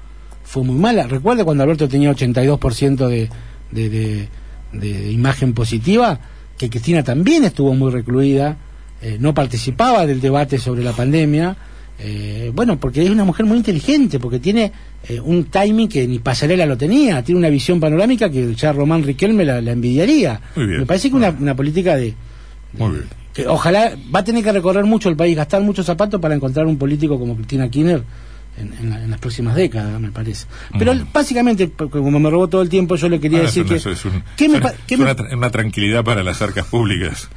fue 0.45 0.63
muy 0.63 0.77
mala. 0.77 1.07
Recuerda 1.07 1.45
cuando 1.45 1.63
Alberto 1.63 1.89
tenía 1.89 2.11
82% 2.11 3.07
de, 3.09 3.31
de, 3.71 3.89
de, 3.89 4.29
de 4.73 5.11
imagen 5.13 5.55
positiva, 5.55 6.21
que 6.59 6.69
Cristina 6.69 7.03
también 7.03 7.45
estuvo 7.45 7.73
muy 7.75 7.91
recluida, 7.91 8.59
eh, 9.03 9.17
no 9.21 9.35
participaba 9.35 10.07
del 10.07 10.21
debate 10.21 10.59
sobre 10.59 10.83
la 10.83 10.93
pandemia. 10.93 11.57
eh, 11.99 12.51
bueno, 12.55 12.79
porque 12.81 13.03
es 13.05 13.11
una 13.11 13.25
mujer 13.25 13.47
muy 13.47 13.57
inteligente, 13.57 14.19
porque 14.19 14.41
tiene 14.41 14.73
eh, 15.09 15.21
un 15.21 15.45
timing 15.45 15.89
que 15.89 16.07
ni 16.09 16.19
Pasarela 16.19 16.67
lo 16.67 16.77
tenía, 16.77 17.23
tiene 17.23 17.39
una 17.39 17.49
visión 17.51 17.79
panorámica 17.79 18.29
que 18.31 18.55
ya 18.55 18.73
Román 18.73 19.03
Riquelme 19.05 19.45
la, 19.45 19.61
la 19.61 19.73
envidiaría. 19.73 20.41
Muy 20.57 20.67
bien. 20.67 20.81
Me 20.81 20.87
parece 20.87 21.09
que 21.11 21.17
una, 21.17 21.31
una 21.31 21.55
política 21.55 21.95
de, 21.97 22.15
Muy 22.73 22.91
bien. 22.91 23.05
que 23.33 23.47
ojalá 23.47 23.93
va 24.13 24.21
a 24.21 24.25
tener 24.25 24.43
que 24.43 24.51
recorrer 24.53 24.85
mucho 24.85 25.09
el 25.09 25.17
país, 25.17 25.37
gastar 25.37 25.63
muchos 25.63 25.87
zapatos 25.87 26.21
para 26.21 26.35
encontrar 26.35 26.67
un 26.67 26.77
político 26.79 27.19
como 27.19 27.37
Cristina 27.37 27.69
Kirchner 27.69 28.03
en, 28.59 28.73
en 28.75 28.91
la- 28.91 29.03
en 29.05 29.11
las 29.11 29.21
próximas 29.21 29.55
décadas, 29.57 30.01
me 30.01 30.11
parece. 30.11 30.47
Pero 30.79 30.95
Mm. 30.95 31.07
básicamente, 31.13 31.71
como 31.71 32.19
me 32.21 32.31
robó 32.31 32.49
todo 32.49 32.63
el 32.63 32.69
tiempo, 32.69 32.97
yo 32.97 33.09
le 33.09 33.19
quería 33.21 33.41
decir 33.41 33.65
que, 33.65 33.75
es 33.77 34.05
un- 34.05 34.23
¿qué, 34.37 34.49
me, 34.49 34.61
qué 34.87 34.97
me- 34.97 35.05
una, 35.05 35.17
tra- 35.17 35.37
una 35.37 35.51
tranquilidad 35.51 36.05
para 36.05 36.23
las 36.23 36.41
arcas 36.43 36.67
públicas. 36.67 37.29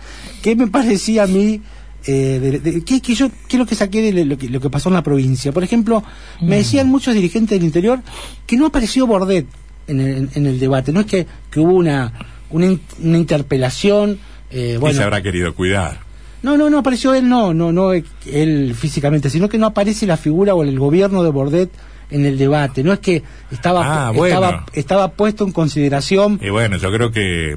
qué 0.42 0.56
me 0.56 0.68
parecía 0.68 1.24
a 1.24 1.28
mí, 1.28 1.62
eh, 2.06 2.40
de- 2.40 2.60
de- 2.60 2.84
qué, 2.84 3.02
qué 3.02 3.16
yo, 3.16 3.30
qué 3.48 3.58
es 3.58 3.60
lo 3.60 3.66
que 3.66 3.76
saqué 3.76 4.14
de 4.14 4.24
lo 4.26 4.38
que, 4.38 4.48
lo 4.50 4.60
que 4.62 4.70
pasó 4.70 4.90
en 4.90 4.94
la 4.96 5.04
provincia? 5.04 5.52
Por 5.52 5.64
ejemplo, 5.64 6.04
Mm. 6.40 6.48
me 6.48 6.58
decían 6.58 6.88
muchos 6.88 7.14
dirigentes 7.14 7.58
del 7.58 7.66
interior 7.66 8.00
que 8.46 8.56
no 8.58 8.68
apareció 8.68 9.08
Bordet 9.08 9.48
en 9.88 10.00
el, 10.00 10.30
en- 10.36 10.46
el 10.46 10.60
debate, 10.60 10.92
no 10.94 11.00
es 11.02 11.06
que, 11.08 11.26
que 11.50 11.60
hubo 11.60 11.74
una, 11.74 12.14
una, 12.52 12.78
una 13.02 13.18
interpelación. 13.18 14.20
eh, 14.52 14.74
y 14.76 14.78
bueno, 14.78 14.96
se 14.98 15.04
habrá 15.04 15.22
querido 15.22 15.54
cuidar. 15.56 16.00
No, 16.44 16.56
no, 16.58 16.70
no 16.70 16.80
apareció 16.80 17.14
él, 17.14 17.28
no, 17.28 17.54
no, 17.54 17.72
no 17.72 17.94
eh, 17.94 18.04
él 18.32 18.76
físicamente, 18.76 19.30
sino 19.30 19.50
que 19.50 19.58
no 19.58 19.68
aparece 19.68 20.06
la 20.06 20.18
figura 20.18 20.54
o 20.54 20.64
el 20.64 20.78
gobierno 20.78 21.24
de 21.24 21.30
Bordet 21.32 21.70
en 22.12 22.26
el 22.26 22.38
debate. 22.38 22.84
No 22.84 22.94
es 22.94 23.00
que 23.00 23.24
estaba, 23.52 24.08
Ah, 24.08 24.12
bueno. 24.12 24.36
estaba, 24.36 24.66
estaba 24.74 25.12
puesto 25.14 25.44
en 25.46 25.52
consideración. 25.52 26.40
Y 26.42 26.50
bueno, 26.50 26.78
yo 26.78 26.92
creo 26.92 27.12
que 27.12 27.56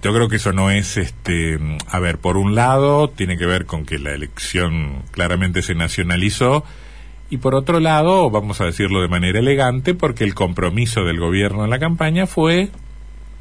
yo 0.00 0.14
creo 0.14 0.28
que 0.28 0.36
eso 0.36 0.52
no 0.52 0.70
es 0.70 0.96
este, 0.96 1.58
a 1.88 1.98
ver, 1.98 2.18
por 2.18 2.36
un 2.36 2.54
lado 2.54 3.08
tiene 3.10 3.36
que 3.36 3.46
ver 3.46 3.66
con 3.66 3.84
que 3.84 3.98
la 3.98 4.12
elección 4.14 5.02
claramente 5.10 5.60
se 5.60 5.74
nacionalizó 5.74 6.64
y 7.30 7.38
por 7.38 7.54
otro 7.56 7.80
lado, 7.80 8.30
vamos 8.30 8.60
a 8.60 8.64
decirlo 8.64 9.02
de 9.02 9.08
manera 9.08 9.40
elegante, 9.40 9.94
porque 9.94 10.22
el 10.24 10.34
compromiso 10.34 11.02
del 11.04 11.18
gobierno 11.18 11.64
en 11.64 11.70
la 11.70 11.78
campaña 11.80 12.26
fue 12.26 12.70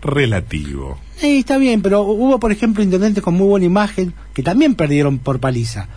relativo. 0.01 0.99
Sí, 1.17 1.37
está 1.39 1.57
bien, 1.57 1.81
pero 1.81 2.01
hubo, 2.01 2.39
por 2.39 2.51
ejemplo, 2.51 2.83
intendentes 2.83 3.23
con 3.23 3.33
muy 3.33 3.47
buena 3.47 3.65
imagen 3.65 4.13
que 4.33 4.43
también 4.43 4.75
perdieron 4.75 5.17
por 5.19 5.39
paliza. 5.39 5.87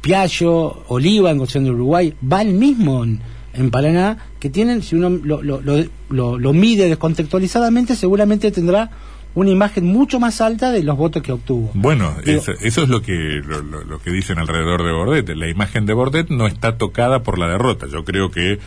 Piallo, 0.00 0.84
Oliva 0.88 1.30
en 1.30 1.38
Concepción 1.38 1.64
de 1.64 1.70
Uruguay, 1.70 2.14
Val 2.20 2.48
mismo 2.52 3.04
en, 3.04 3.20
en 3.54 3.70
Paraná, 3.70 4.18
que 4.38 4.50
tienen, 4.50 4.82
si 4.82 4.96
uno 4.96 5.08
lo, 5.10 5.42
lo, 5.42 5.60
lo, 5.62 6.38
lo- 6.38 6.52
mide 6.52 6.88
descontextualizadamente, 6.88 7.96
seguramente 7.96 8.50
tendrá 8.50 8.90
una 9.34 9.50
imagen 9.50 9.86
mucho 9.86 10.20
más 10.20 10.40
alta 10.42 10.70
de 10.72 10.82
los 10.82 10.96
votos 10.98 11.22
que 11.22 11.32
obtuvo. 11.32 11.70
Bueno, 11.74 12.14
Digo- 12.24 12.40
eso, 12.42 12.52
eso 12.60 12.82
es 12.82 12.88
lo 12.88 13.00
que 13.00 13.40
lo 13.42 13.98
que 14.00 14.10
dicen 14.10 14.38
alrededor 14.38 14.84
de 14.84 14.92
Bordet. 14.92 15.28
La 15.36 15.48
imagen 15.48 15.86
de 15.86 15.94
Bordet 15.94 16.28
no 16.28 16.46
está 16.46 16.76
tocada 16.76 17.22
por 17.22 17.38
la 17.38 17.48
derrota. 17.48 17.86
Yo 17.90 18.04
creo 18.04 18.30
que 18.30 18.58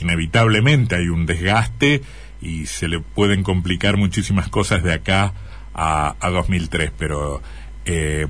inevitablemente 0.00 0.94
hay 0.96 1.08
un 1.08 1.24
desgaste 1.26 2.02
y 2.42 2.66
se 2.66 2.88
le 2.88 3.00
pueden 3.00 3.42
complicar 3.42 3.96
muchísimas 3.96 4.48
cosas 4.48 4.82
de 4.82 4.92
acá 4.92 5.32
a, 5.74 6.16
a 6.20 6.30
2003, 6.30 6.90
pero 6.98 7.40
eh, 7.86 8.26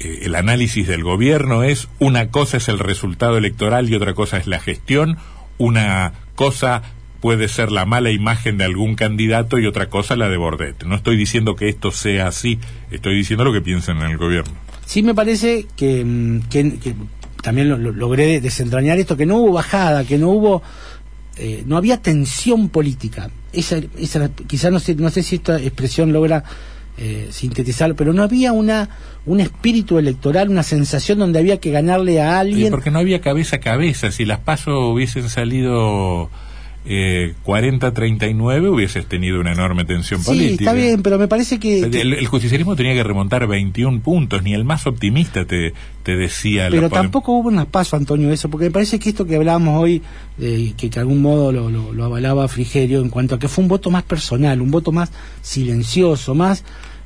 eh, 0.00 0.18
el 0.22 0.34
análisis 0.34 0.86
del 0.86 1.02
gobierno 1.04 1.62
es 1.62 1.88
una 1.98 2.28
cosa 2.30 2.56
es 2.58 2.68
el 2.68 2.78
resultado 2.78 3.38
electoral 3.38 3.88
y 3.88 3.94
otra 3.94 4.14
cosa 4.14 4.36
es 4.38 4.46
la 4.46 4.58
gestión, 4.60 5.16
una 5.58 6.12
cosa 6.34 6.82
puede 7.20 7.46
ser 7.48 7.70
la 7.70 7.86
mala 7.86 8.10
imagen 8.10 8.58
de 8.58 8.64
algún 8.64 8.96
candidato 8.96 9.58
y 9.60 9.66
otra 9.66 9.88
cosa 9.88 10.16
la 10.16 10.28
de 10.28 10.36
Bordet. 10.36 10.82
No 10.84 10.96
estoy 10.96 11.16
diciendo 11.16 11.54
que 11.54 11.68
esto 11.68 11.92
sea 11.92 12.26
así, 12.26 12.58
estoy 12.90 13.14
diciendo 13.16 13.44
lo 13.44 13.52
que 13.52 13.60
piensan 13.60 13.98
en 13.98 14.10
el 14.10 14.18
gobierno. 14.18 14.52
Sí 14.86 15.02
me 15.04 15.14
parece 15.14 15.66
que, 15.76 16.04
mm, 16.04 16.40
que- 16.50 16.78
que 16.80 16.94
también 17.40 17.68
lo- 17.68 17.76
logré 17.78 18.40
desentrañar 18.40 18.98
esto, 18.98 19.16
que 19.16 19.26
no 19.26 19.36
hubo 19.36 19.52
bajada, 19.52 20.04
que 20.04 20.18
no 20.18 20.30
hubo, 20.30 20.62
eh, 21.36 21.64
no 21.66 21.76
había 21.76 21.98
tensión 21.98 22.68
política. 22.68 23.30
Esa, 23.52 23.80
esa 23.98 24.30
quizás 24.46 24.72
no 24.72 24.80
sé, 24.80 24.94
no 24.94 25.10
sé 25.10 25.22
si 25.22 25.36
esta 25.36 25.60
expresión 25.60 26.12
logra 26.12 26.44
eh, 26.98 27.28
sintetizar, 27.30 27.94
pero 27.94 28.12
no 28.12 28.22
había 28.22 28.52
una 28.52 28.88
un 29.24 29.40
espíritu 29.40 29.98
electoral, 29.98 30.48
una 30.48 30.62
sensación 30.62 31.18
donde 31.18 31.38
había 31.38 31.58
que 31.58 31.70
ganarle 31.70 32.20
a 32.20 32.40
alguien. 32.40 32.70
porque 32.70 32.90
no 32.90 32.98
había 32.98 33.20
cabeza 33.20 33.56
a 33.56 33.60
cabeza. 33.60 34.10
Si 34.10 34.24
las 34.24 34.40
pasos 34.40 34.74
hubiesen 34.76 35.28
salido 35.28 36.28
eh, 36.84 37.34
40-39, 37.44 38.68
hubieses 38.72 39.06
tenido 39.06 39.40
una 39.40 39.52
enorme 39.52 39.84
tensión 39.84 40.20
sí, 40.20 40.26
política. 40.26 40.64
está 40.64 40.72
bien, 40.72 41.02
pero 41.02 41.18
me 41.18 41.28
parece 41.28 41.58
que, 41.60 41.88
que- 41.90 42.00
El, 42.00 42.12
el 42.14 42.26
justicialismo 42.26 42.74
tenía 42.76 42.94
que 42.94 43.02
remontar 43.04 43.46
21 43.46 44.00
puntos, 44.00 44.42
ni 44.42 44.52
el 44.54 44.64
más 44.64 44.86
optimista 44.86 45.44
te, 45.44 45.74
te 46.02 46.16
decía... 46.16 46.68
pero 46.70 46.90
tampoco 46.90 47.32
hubo 47.32 47.48
un 47.50 47.64
paso, 47.66 47.96
Antonio, 47.96 48.30
eso, 48.32 48.48
porque 48.50 48.66
me 48.66 48.72
parece 48.72 48.98
que 48.98 49.10
esto 49.10 49.24
que 49.24 49.36
hablábamos 49.36 49.80
hoy, 49.80 50.02
eh, 50.40 50.72
que, 50.76 50.88
que 50.90 50.94
de 50.94 51.00
algún 51.00 51.22
modo 51.22 51.52
lo, 51.52 51.70
lo- 51.70 51.92
lo 51.92 52.04
avalaba 52.04 52.48
Frigerio, 52.48 53.00
en 53.00 53.10
cuanto 53.10 53.36
a 53.36 53.38
que 53.38 53.48
fue 53.48 53.62
un 53.62 53.68
voto 53.68 53.90
más 53.90 54.02
personal, 54.02 54.60
un 54.60 54.70
voto 54.70 54.90
más 54.92 55.12
silencioso, 55.40 56.34
más 56.34 56.64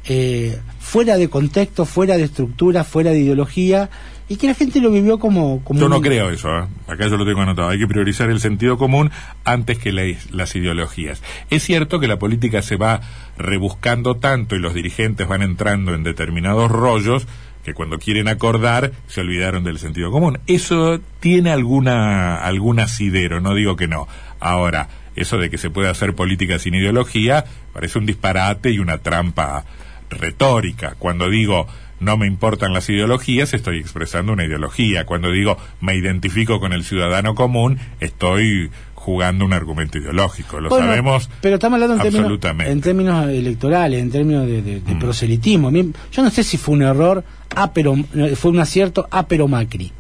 eh, 0.08 0.58
fuera 0.78 1.16
de 1.18 1.28
contexto, 1.28 1.84
fuera 1.84 2.16
de 2.16 2.24
estructura, 2.24 2.84
fuera 2.84 3.10
de 3.10 3.18
ideología, 3.20 3.90
y 4.28 4.36
que 4.36 4.46
la 4.48 4.54
gente 4.54 4.80
lo 4.80 4.90
vivió 4.90 5.18
como... 5.18 5.62
como 5.62 5.78
Yo 5.80 5.88
no 5.88 5.96
un- 5.98 6.02
creo 6.02 6.30
eso, 6.30 6.48
¿eh? 6.48 6.64
acá 6.88 7.06
yo 7.08 7.16
lo 7.16 7.24
tengo 7.24 7.42
anotado. 7.42 7.68
Hay 7.68 7.78
que 7.78 7.86
priorizar 7.86 8.28
el 8.30 8.40
sentido 8.40 8.76
común 8.76 9.10
antes 9.44 9.78
que 9.78 9.92
la- 9.92 10.02
las 10.32 10.56
ideologías. 10.56 11.22
Es 11.50 11.62
cierto 11.62 12.00
que 12.00 12.08
la 12.08 12.18
política 12.18 12.60
se 12.62 12.76
va 12.76 13.00
rebuscando 13.38 14.16
tanto 14.16 14.56
y 14.56 14.58
los 14.58 14.74
dirigentes 14.74 15.28
van 15.28 15.42
entrando 15.42 15.94
en 15.94 16.02
determinados 16.02 16.70
rollos 16.70 17.26
que 17.64 17.74
cuando 17.74 17.98
quieren 17.98 18.28
acordar 18.28 18.92
se 19.08 19.20
olvidaron 19.20 19.64
del 19.64 19.78
sentido 19.78 20.10
común. 20.10 20.38
Eso 20.46 21.00
tiene 21.20 21.50
alguna, 21.50 22.36
algún 22.36 22.78
asidero, 22.80 23.40
no 23.40 23.54
digo 23.54 23.76
que 23.76 23.88
no. 23.88 24.06
Ahora, 24.40 24.88
eso 25.16 25.38
de 25.38 25.50
que 25.50 25.58
se 25.58 25.70
puede 25.70 25.88
hacer 25.88 26.14
política 26.14 26.58
sin 26.58 26.74
ideología 26.74 27.44
parece 27.72 27.98
un 27.98 28.06
disparate 28.06 28.70
y 28.70 28.78
una 28.78 28.98
trampa 28.98 29.64
retórica. 30.10 30.94
Cuando 30.98 31.28
digo 31.28 31.66
no 32.00 32.16
me 32.16 32.26
importan 32.26 32.72
las 32.72 32.88
ideologías, 32.90 33.54
estoy 33.54 33.78
expresando 33.78 34.32
una 34.32 34.44
ideología. 34.44 35.06
Cuando 35.06 35.30
digo 35.30 35.56
me 35.80 35.94
identifico 35.96 36.60
con 36.60 36.72
el 36.72 36.84
ciudadano 36.84 37.34
común, 37.34 37.78
estoy 38.00 38.70
jugando 38.94 39.44
un 39.44 39.52
argumento 39.52 39.98
ideológico. 39.98 40.60
Lo 40.60 40.68
Bueno, 40.68 40.86
sabemos 40.86 41.30
pero 41.40 41.54
estamos 41.54 41.76
hablando 41.76 41.94
en 41.96 42.02
términos, 42.02 42.24
absolutamente. 42.24 42.72
en 42.72 42.80
términos 42.80 43.28
electorales, 43.28 44.00
en 44.02 44.10
términos 44.10 44.46
de, 44.46 44.62
de- 44.62 44.80
de 44.80 44.94
Mm. 44.94 44.98
proselitismo. 44.98 45.70
Yo 45.70 46.22
no 46.22 46.30
sé 46.30 46.42
si 46.42 46.56
fue 46.56 46.74
un 46.74 46.82
error, 46.82 47.24
ah, 47.54 47.72
pero, 47.72 47.94
fue 48.34 48.50
un 48.50 48.58
acierto, 48.58 49.06
ah, 49.10 49.26
pero 49.28 49.46
Macri. 49.48 49.92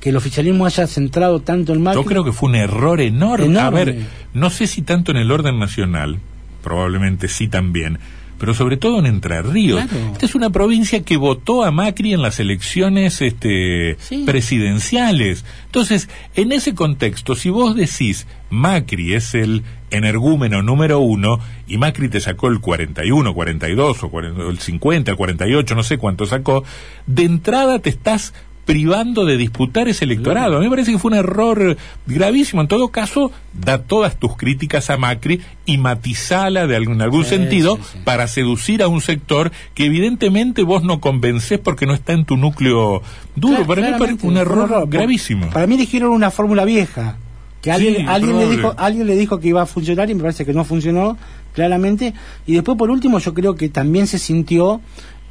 Que 0.00 0.10
el 0.10 0.16
oficialismo 0.16 0.66
haya 0.66 0.86
centrado 0.86 1.40
tanto 1.40 1.72
en 1.72 1.82
Macri. 1.82 2.00
Yo 2.02 2.06
creo 2.06 2.24
que 2.24 2.32
fue 2.32 2.48
un 2.50 2.56
error 2.56 3.00
enorme. 3.00 3.46
Enorme. 3.46 3.60
A 3.80 3.84
ver, 3.84 3.96
no 4.32 4.50
sé 4.50 4.66
si 4.66 4.82
tanto 4.82 5.12
en 5.12 5.18
el 5.18 5.30
orden 5.30 5.58
nacional, 5.58 6.18
probablemente 6.62 7.28
sí 7.28 7.48
también, 7.48 7.98
pero 8.38 8.54
sobre 8.54 8.76
todo 8.76 8.98
en 8.98 9.06
Entre 9.06 9.40
Ríos. 9.42 9.84
Claro. 9.86 10.12
Esta 10.12 10.26
es 10.26 10.34
una 10.34 10.50
provincia 10.50 11.02
que 11.02 11.16
votó 11.16 11.64
a 11.64 11.70
Macri 11.70 12.12
en 12.12 12.22
las 12.22 12.40
elecciones 12.40 13.20
este, 13.22 13.96
Sí. 14.00 14.24
presidenciales. 14.26 15.44
Entonces, 15.66 16.08
en 16.34 16.52
ese 16.52 16.74
contexto, 16.74 17.34
si 17.34 17.50
vos 17.50 17.74
decís 17.76 18.26
Macri 18.50 19.14
es 19.14 19.34
el 19.34 19.62
energúmeno 19.90 20.62
número 20.62 20.98
uno 20.98 21.38
y 21.66 21.78
Macri 21.78 22.08
te 22.08 22.20
sacó 22.20 22.48
el 22.48 22.60
41, 22.60 23.32
42 23.34 24.02
o 24.02 24.10
40, 24.10 24.42
el 24.48 24.58
50, 24.58 25.10
el 25.12 25.16
48, 25.16 25.74
no 25.74 25.82
sé 25.82 25.98
cuánto 25.98 26.26
sacó, 26.26 26.64
de 27.06 27.22
entrada 27.24 27.78
te 27.78 27.90
estás 27.90 28.34
privando 28.64 29.24
de 29.24 29.36
disputar 29.36 29.88
ese 29.88 30.04
electorado. 30.04 30.56
A 30.56 30.58
mí 30.60 30.64
me 30.66 30.70
parece 30.70 30.92
que 30.92 30.98
fue 30.98 31.10
un 31.10 31.18
error 31.18 31.76
gravísimo. 32.06 32.62
En 32.62 32.68
todo 32.68 32.88
caso, 32.88 33.30
da 33.52 33.78
todas 33.82 34.16
tus 34.18 34.36
críticas 34.36 34.90
a 34.90 34.96
Macri 34.96 35.40
y 35.66 35.78
matizala 35.78 36.66
de 36.66 36.76
algún, 36.76 36.94
en 36.94 37.02
algún 37.02 37.24
Sí, 37.24 37.30
sentido 37.30 37.76
sí, 37.76 37.82
sí. 37.92 37.98
para 38.04 38.26
seducir 38.28 38.82
a 38.82 38.88
un 38.88 39.00
sector 39.00 39.52
que 39.74 39.86
evidentemente 39.86 40.62
vos 40.62 40.82
no 40.82 41.00
convencés 41.00 41.58
porque 41.58 41.86
no 41.86 41.94
está 41.94 42.12
en 42.12 42.24
tu 42.24 42.36
núcleo 42.36 43.02
duro. 43.36 43.56
Claro, 43.56 43.66
para 43.66 43.82
mí 43.82 43.98
parece 43.98 44.26
un 44.26 44.36
error, 44.36 44.88
gravísimo. 44.88 45.50
Para 45.50 45.66
mí 45.66 45.74
eligieron 45.74 46.10
una 46.10 46.30
fórmula 46.30 46.64
vieja. 46.64 47.18
Que 47.60 47.72
alguien, 47.72 48.08
alguien, 48.10 48.38
le 48.38 48.48
dijo, 48.50 48.74
alguien 48.76 49.06
le 49.06 49.16
dijo 49.16 49.40
que 49.40 49.48
iba 49.48 49.62
a 49.62 49.66
funcionar 49.66 50.10
y 50.10 50.14
me 50.14 50.20
parece 50.20 50.44
que 50.44 50.52
no 50.52 50.64
funcionó 50.64 51.16
claramente. 51.54 52.12
Y 52.46 52.52
después, 52.52 52.76
por 52.76 52.90
último, 52.90 53.18
yo 53.20 53.32
creo 53.32 53.54
que 53.54 53.70
también 53.70 54.06
se 54.06 54.18
sintió 54.18 54.82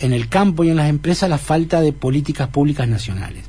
en 0.04 0.14
el 0.14 0.28
campo 0.30 0.64
y 0.64 0.70
en 0.70 0.76
las 0.78 0.90
empresas 0.90 1.30
la 1.30 1.38
falta 1.38 1.82
de 1.82 1.94
políticas 1.94 2.50
públicas 2.50 2.88
nacionales. 2.88 3.46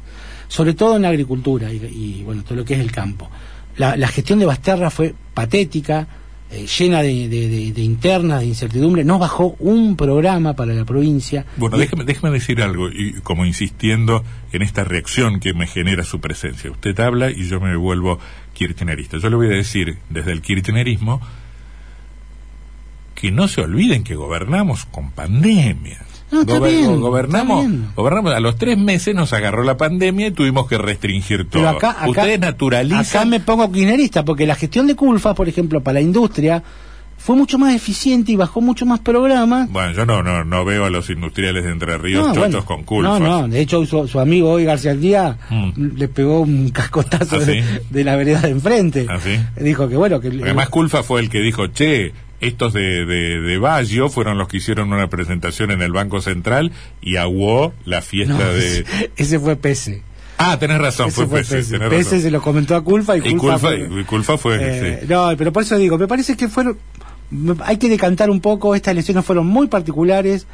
Sobre 0.49 0.75
todo 0.75 0.97
en 0.97 1.03
la 1.03 1.09
agricultura 1.09 1.73
y, 1.73 1.77
y, 1.77 2.23
bueno, 2.25 2.43
todo 2.45 2.57
lo 2.57 2.65
que 2.65 2.75
es 2.75 2.81
el 2.81 2.93
campo. 2.93 3.29
La, 3.77 3.97
la 3.97 4.09
gestión 4.09 4.39
de 4.39 4.47
Basterra 4.47 4.91
fue 4.91 5.15
patética, 5.35 6.07
eh, 6.51 6.67
llena 6.79 7.03
de, 7.03 7.29
de- 7.29 7.49
de- 7.49 7.73
de 7.73 7.83
internas, 7.83 8.41
de 8.41 8.47
incertidumbre. 8.47 9.03
No 9.03 9.19
bajó 9.19 9.57
un 9.59 9.97
programa 9.97 10.53
para 10.55 10.73
la 10.75 10.85
provincia. 10.85 11.45
Bueno, 11.57 11.77
Y- 11.77 11.81
déjeme, 11.81 12.05
déjeme 12.05 12.31
decir 12.31 12.63
algo, 12.63 12.89
y 12.89 13.15
como 13.25 13.45
insistiendo 13.47 14.23
en 14.53 14.63
esta 14.63 14.85
reacción 14.85 15.41
que 15.41 15.55
me 15.55 15.67
genera 15.67 16.05
su 16.05 16.21
presencia. 16.21 16.71
Usted 16.71 16.99
habla 17.01 17.31
y 17.31 17.49
yo 17.49 17.59
me 17.59 17.75
vuelvo 17.77 18.21
kirchnerista. 18.53 19.19
Yo 19.19 19.31
le 19.31 19.37
voy 19.37 19.47
a 19.49 19.57
decir 19.57 19.99
desde 20.11 20.31
el 20.31 20.41
kirchnerismo 20.43 21.21
que 23.17 23.33
no 23.33 23.49
se 23.49 23.61
olviden 23.63 24.05
que 24.05 24.15
gobernamos 24.15 24.85
con 24.85 25.11
pandemia. 25.11 26.01
No, 26.42 26.61
bien, 26.61 27.01
gobernamos, 27.01 27.66
gobernamos, 27.94 28.35
a 28.35 28.40
los 28.40 28.57
tres 28.57 28.77
meses 28.77 29.14
nos 29.14 29.33
agarró 29.33 29.62
la 29.62 29.77
pandemia 29.77 30.27
y 30.27 30.31
tuvimos 30.33 30.66
que 30.66 30.79
restringir 30.79 31.49
todo. 31.49 31.62
Pero 31.62 31.68
acá, 31.68 31.90
acá, 31.90 32.09
Ustedes 32.09 32.40
naturalizan 32.40 33.05
acá 33.05 33.25
me 33.25 33.40
pongo 33.40 33.70
kirchnerista 33.70 34.25
porque 34.25 34.47
la 34.47 34.55
gestión 34.57 34.87
de 34.87 34.97
Culfa, 34.97 35.35
por 35.35 35.49
ejemplo, 35.49 35.81
para 35.83 35.94
la 35.94 36.01
industria, 36.01 36.62
fue 37.16 37.37
mucho 37.37 37.59
más 37.59 37.75
eficiente 37.75 38.33
y 38.33 38.37
bajó 38.37 38.61
mucho 38.61 38.85
más 38.85 39.01
programas. 39.01 39.70
Bueno, 39.70 39.92
yo 39.92 40.05
no, 40.05 40.23
no, 40.23 40.44
no 40.44 40.64
veo 40.66 40.85
a 40.85 40.90
los 40.90 41.09
industriales 41.09 41.64
de 41.64 41.70
Entre 41.70 41.97
Ríos 41.97 42.27
chochos 42.29 42.38
bueno, 42.38 42.64
con 42.66 42.83
culpas. 42.85 43.18
No, 43.18 43.42
no, 43.42 43.49
de 43.49 43.61
hecho 43.61 43.87
su, 43.87 44.07
su 44.09 44.20
amigo 44.20 44.51
hoy 44.51 44.64
García 44.64 44.94
Díaz 44.94 45.37
Mm. 45.49 45.97
le 45.97 46.09
pegó 46.09 46.40
un 46.40 46.68
cascotazo 46.70 47.37
¿Ah, 47.37 47.40
de, 47.90 48.05
la 48.05 48.16
vereda 48.16 48.40
de 48.40 48.51
enfrente. 48.51 49.07
¿Ah, 49.09 49.18
sí? 49.23 49.38
Dijo 49.59 49.88
que 49.88 49.97
bueno, 49.97 50.20
que 50.20 50.29
Además, 50.29 50.68
Culfa 50.68 51.03
fue 51.03 51.20
el 51.20 51.31
que 51.31 51.40
dijo, 51.40 51.68
che, 51.68 52.12
estos 52.46 52.72
de, 52.72 53.04
de, 53.07 53.40
de 53.40 53.59
Baggio 53.59 54.09
fueron 54.09 54.38
los 54.38 54.48
que 54.48 54.59
hicieron 54.59 54.92
una 54.92 55.09
presentación 55.09 55.70
en 55.70 55.83
el 55.83 55.92
Banco 55.92 56.20
Central 56.20 56.72
y 57.00 57.16
aguó 57.16 57.72
la 57.85 58.02
fiesta 58.02 58.35
no, 58.35 58.52
de... 58.52 58.85
ese 59.16 59.38
fue 59.38 59.57
Pese. 59.57 60.02
Ah, 60.38 60.59
tenés 60.59 60.78
razón, 60.78 61.11
fue 61.11 61.26
Pese, 61.28 61.62
Pese 61.78 62.20
se 62.20 62.30
lo 62.30 62.42
comentó 62.42 62.74
a 62.76 62.83
Culfa 62.83 63.16
y, 63.16 63.20
Y 63.20 63.37
Culfa, 63.37 63.38
Culfa, 63.38 63.59
fue- 63.59 64.00
y 64.00 64.04
Culfa 64.04 64.38
fue... 64.38 64.59
Eh, 64.61 64.98
sí. 65.02 65.07
No, 65.09 65.30
pero 65.38 65.52
por 65.52 65.62
eso 65.62 65.76
digo, 65.78 65.96
me 65.98 66.09
parece 66.09 66.37
que 66.37 66.48
fueron. 66.48 66.76
Hay 67.64 67.78
que 67.78 67.88
decantar 67.88 68.30
un 68.30 68.40
poco, 68.40 68.74
estas 68.74 68.92
elecciones 68.92 69.24
fueron 69.24 69.46
muy 69.46 69.66
particulares. 69.68 70.46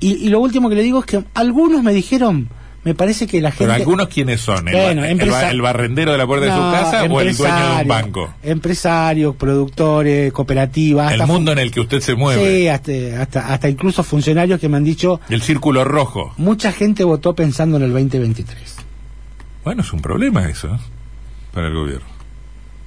Y, 0.00 0.14
y 0.14 0.28
lo 0.30 0.40
último 0.40 0.68
que 0.68 0.74
le 0.74 0.82
digo 0.82 0.98
es 1.00 1.06
que 1.06 1.22
algunos 1.34 1.82
me 1.82 1.92
dijeron, 1.94 2.48
me 2.84 2.94
parece 2.94 3.26
que 3.28 3.40
la 3.40 3.50
gente. 3.50 3.64
Pero 3.64 3.72
algunos 3.74 4.08
quiénes 4.08 4.40
son, 4.40 4.66
el, 4.68 4.74
Bueno, 4.74 5.04
el 5.04 5.12
empresa- 5.12 5.42
ba- 5.42 5.50
el 5.50 5.60
barrendero 5.62 6.12
de 6.12 6.18
la 6.18 6.26
puerta 6.26 6.46
de 6.46 6.52
su 6.52 6.58
casa 6.58 7.04
o 7.04 7.20
el 7.20 7.36
dueño 7.36 7.76
de 7.76 7.82
un 7.82 7.88
banco. 7.88 8.34
Empresarios, 8.42 9.36
productores, 9.36 10.32
cooperativas. 10.32 11.12
El 11.12 11.26
mundo 11.26 11.52
en 11.52 11.58
el 11.58 11.70
que 11.70 11.80
usted 11.80 12.00
se 12.00 12.14
mueve. 12.16 12.44
Sí, 12.62 12.68
hasta, 12.68 12.92
hasta, 13.22 13.52
hasta 13.52 13.68
incluso 13.68 14.02
funcionarios 14.02 14.58
que 14.60 14.68
me 14.68 14.76
han 14.78 14.84
dicho, 14.84 15.20
El 15.28 15.42
círculo 15.42 15.84
rojo. 15.84 16.34
mucha 16.38 16.72
gente 16.72 17.04
votó 17.04 17.34
pensando 17.34 17.76
en 17.76 17.84
el 17.84 17.92
2023. 17.92 18.76
Bueno, 19.64 19.82
es 19.82 19.92
un 19.92 20.00
problema 20.00 20.48
eso, 20.48 20.74
¿eh? 20.74 20.78
Para 21.52 21.68
el 21.68 21.74
gobierno. 21.74 22.06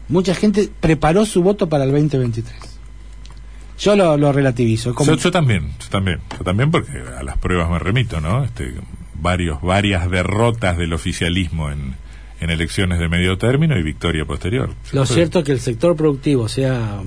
Mucha 0.10 0.36
gente 0.36 0.70
preparó 0.82 1.26
su 1.26 1.42
voto 1.42 1.70
para 1.70 1.86
el 1.86 1.92
2023. 1.92 2.54
Yo 3.80 3.96
lo, 3.96 4.18
lo 4.18 4.32
relativizo. 4.32 4.94
como- 4.94 5.12
Yo, 5.12 5.18
yo 5.18 5.32
también, 5.32 5.72
yo 5.80 5.88
también, 5.90 6.20
yo 6.38 6.44
también 6.44 6.72
porque 6.72 6.92
a 7.18 7.24
las 7.24 7.38
pruebas 7.38 7.70
me 7.70 7.80
remito, 7.80 8.22
¿no? 8.22 8.44
Este, 8.44 8.74
varios, 9.20 9.62
varias 9.62 10.10
derrotas 10.10 10.78
del 10.78 10.94
oficialismo 10.94 11.70
en, 11.72 11.96
en 12.40 12.50
elecciones 12.50 13.00
de 13.00 13.10
medio 13.10 13.38
término 13.38 13.78
y 13.78 13.84
victoria 13.84 14.26
posterior. 14.26 14.72
Lo 14.94 15.06
cierto 15.06 15.40
es 15.40 15.46
que 15.46 15.52
el 15.52 15.60
sector 15.60 15.96
productivo, 15.96 16.48
sea 16.50 17.02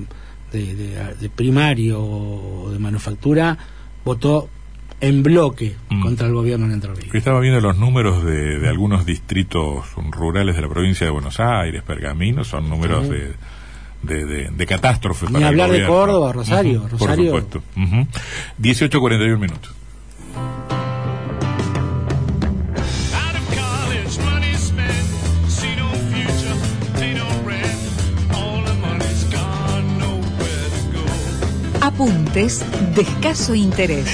de, 0.51 0.75
de- 0.75 1.15
de 1.15 1.29
primario 1.29 2.01
o 2.01 2.71
de 2.71 2.79
manufactura, 2.79 3.57
votó 4.03 4.49
en 5.01 5.23
bloque 5.23 5.75
Mm. 5.89 6.01
contra 6.01 6.27
el 6.27 6.33
gobierno 6.33 6.65
en 6.65 6.73
Entre 6.73 6.93
Ríos. 6.93 7.15
Estaba 7.15 7.39
viendo 7.39 7.61
los 7.61 7.77
números 7.77 8.23
de, 8.25 8.59
de 8.59 8.67
algunos 8.67 9.05
distritos 9.05 9.85
rurales 10.11 10.55
de 10.55 10.61
la 10.61 10.67
provincia 10.67 11.05
de 11.05 11.11
Buenos 11.11 11.39
Aires, 11.39 11.83
Pergamino, 11.83 12.43
son 12.43 12.69
números 12.69 13.05
Sí. 13.05 13.11
de, 13.13 13.33
de, 14.01 14.25
de, 14.25 14.49
de 14.51 14.65
catástrofe 14.65 15.25
Ni 15.27 15.33
para 15.33 15.39
el 15.49 15.61
hablar 15.61 15.71
de. 15.71 15.85
Córdoba, 15.85 16.33
Rosario, 16.33 16.79
Ujú, 16.79 16.87
Rosario. 16.89 17.31
Por 17.31 17.41
supuesto. 17.43 17.63
Ujú. 17.79 18.07
18.41 18.61 19.37
minutos. 19.39 19.73
Apuntes 31.99 32.63
de 32.95 33.01
escaso 33.01 33.53
interés. 33.53 34.07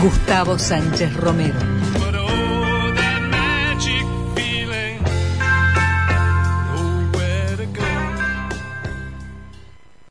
Gustavo 0.00 0.58
Sánchez 0.58 1.14
Romero. 1.14 1.79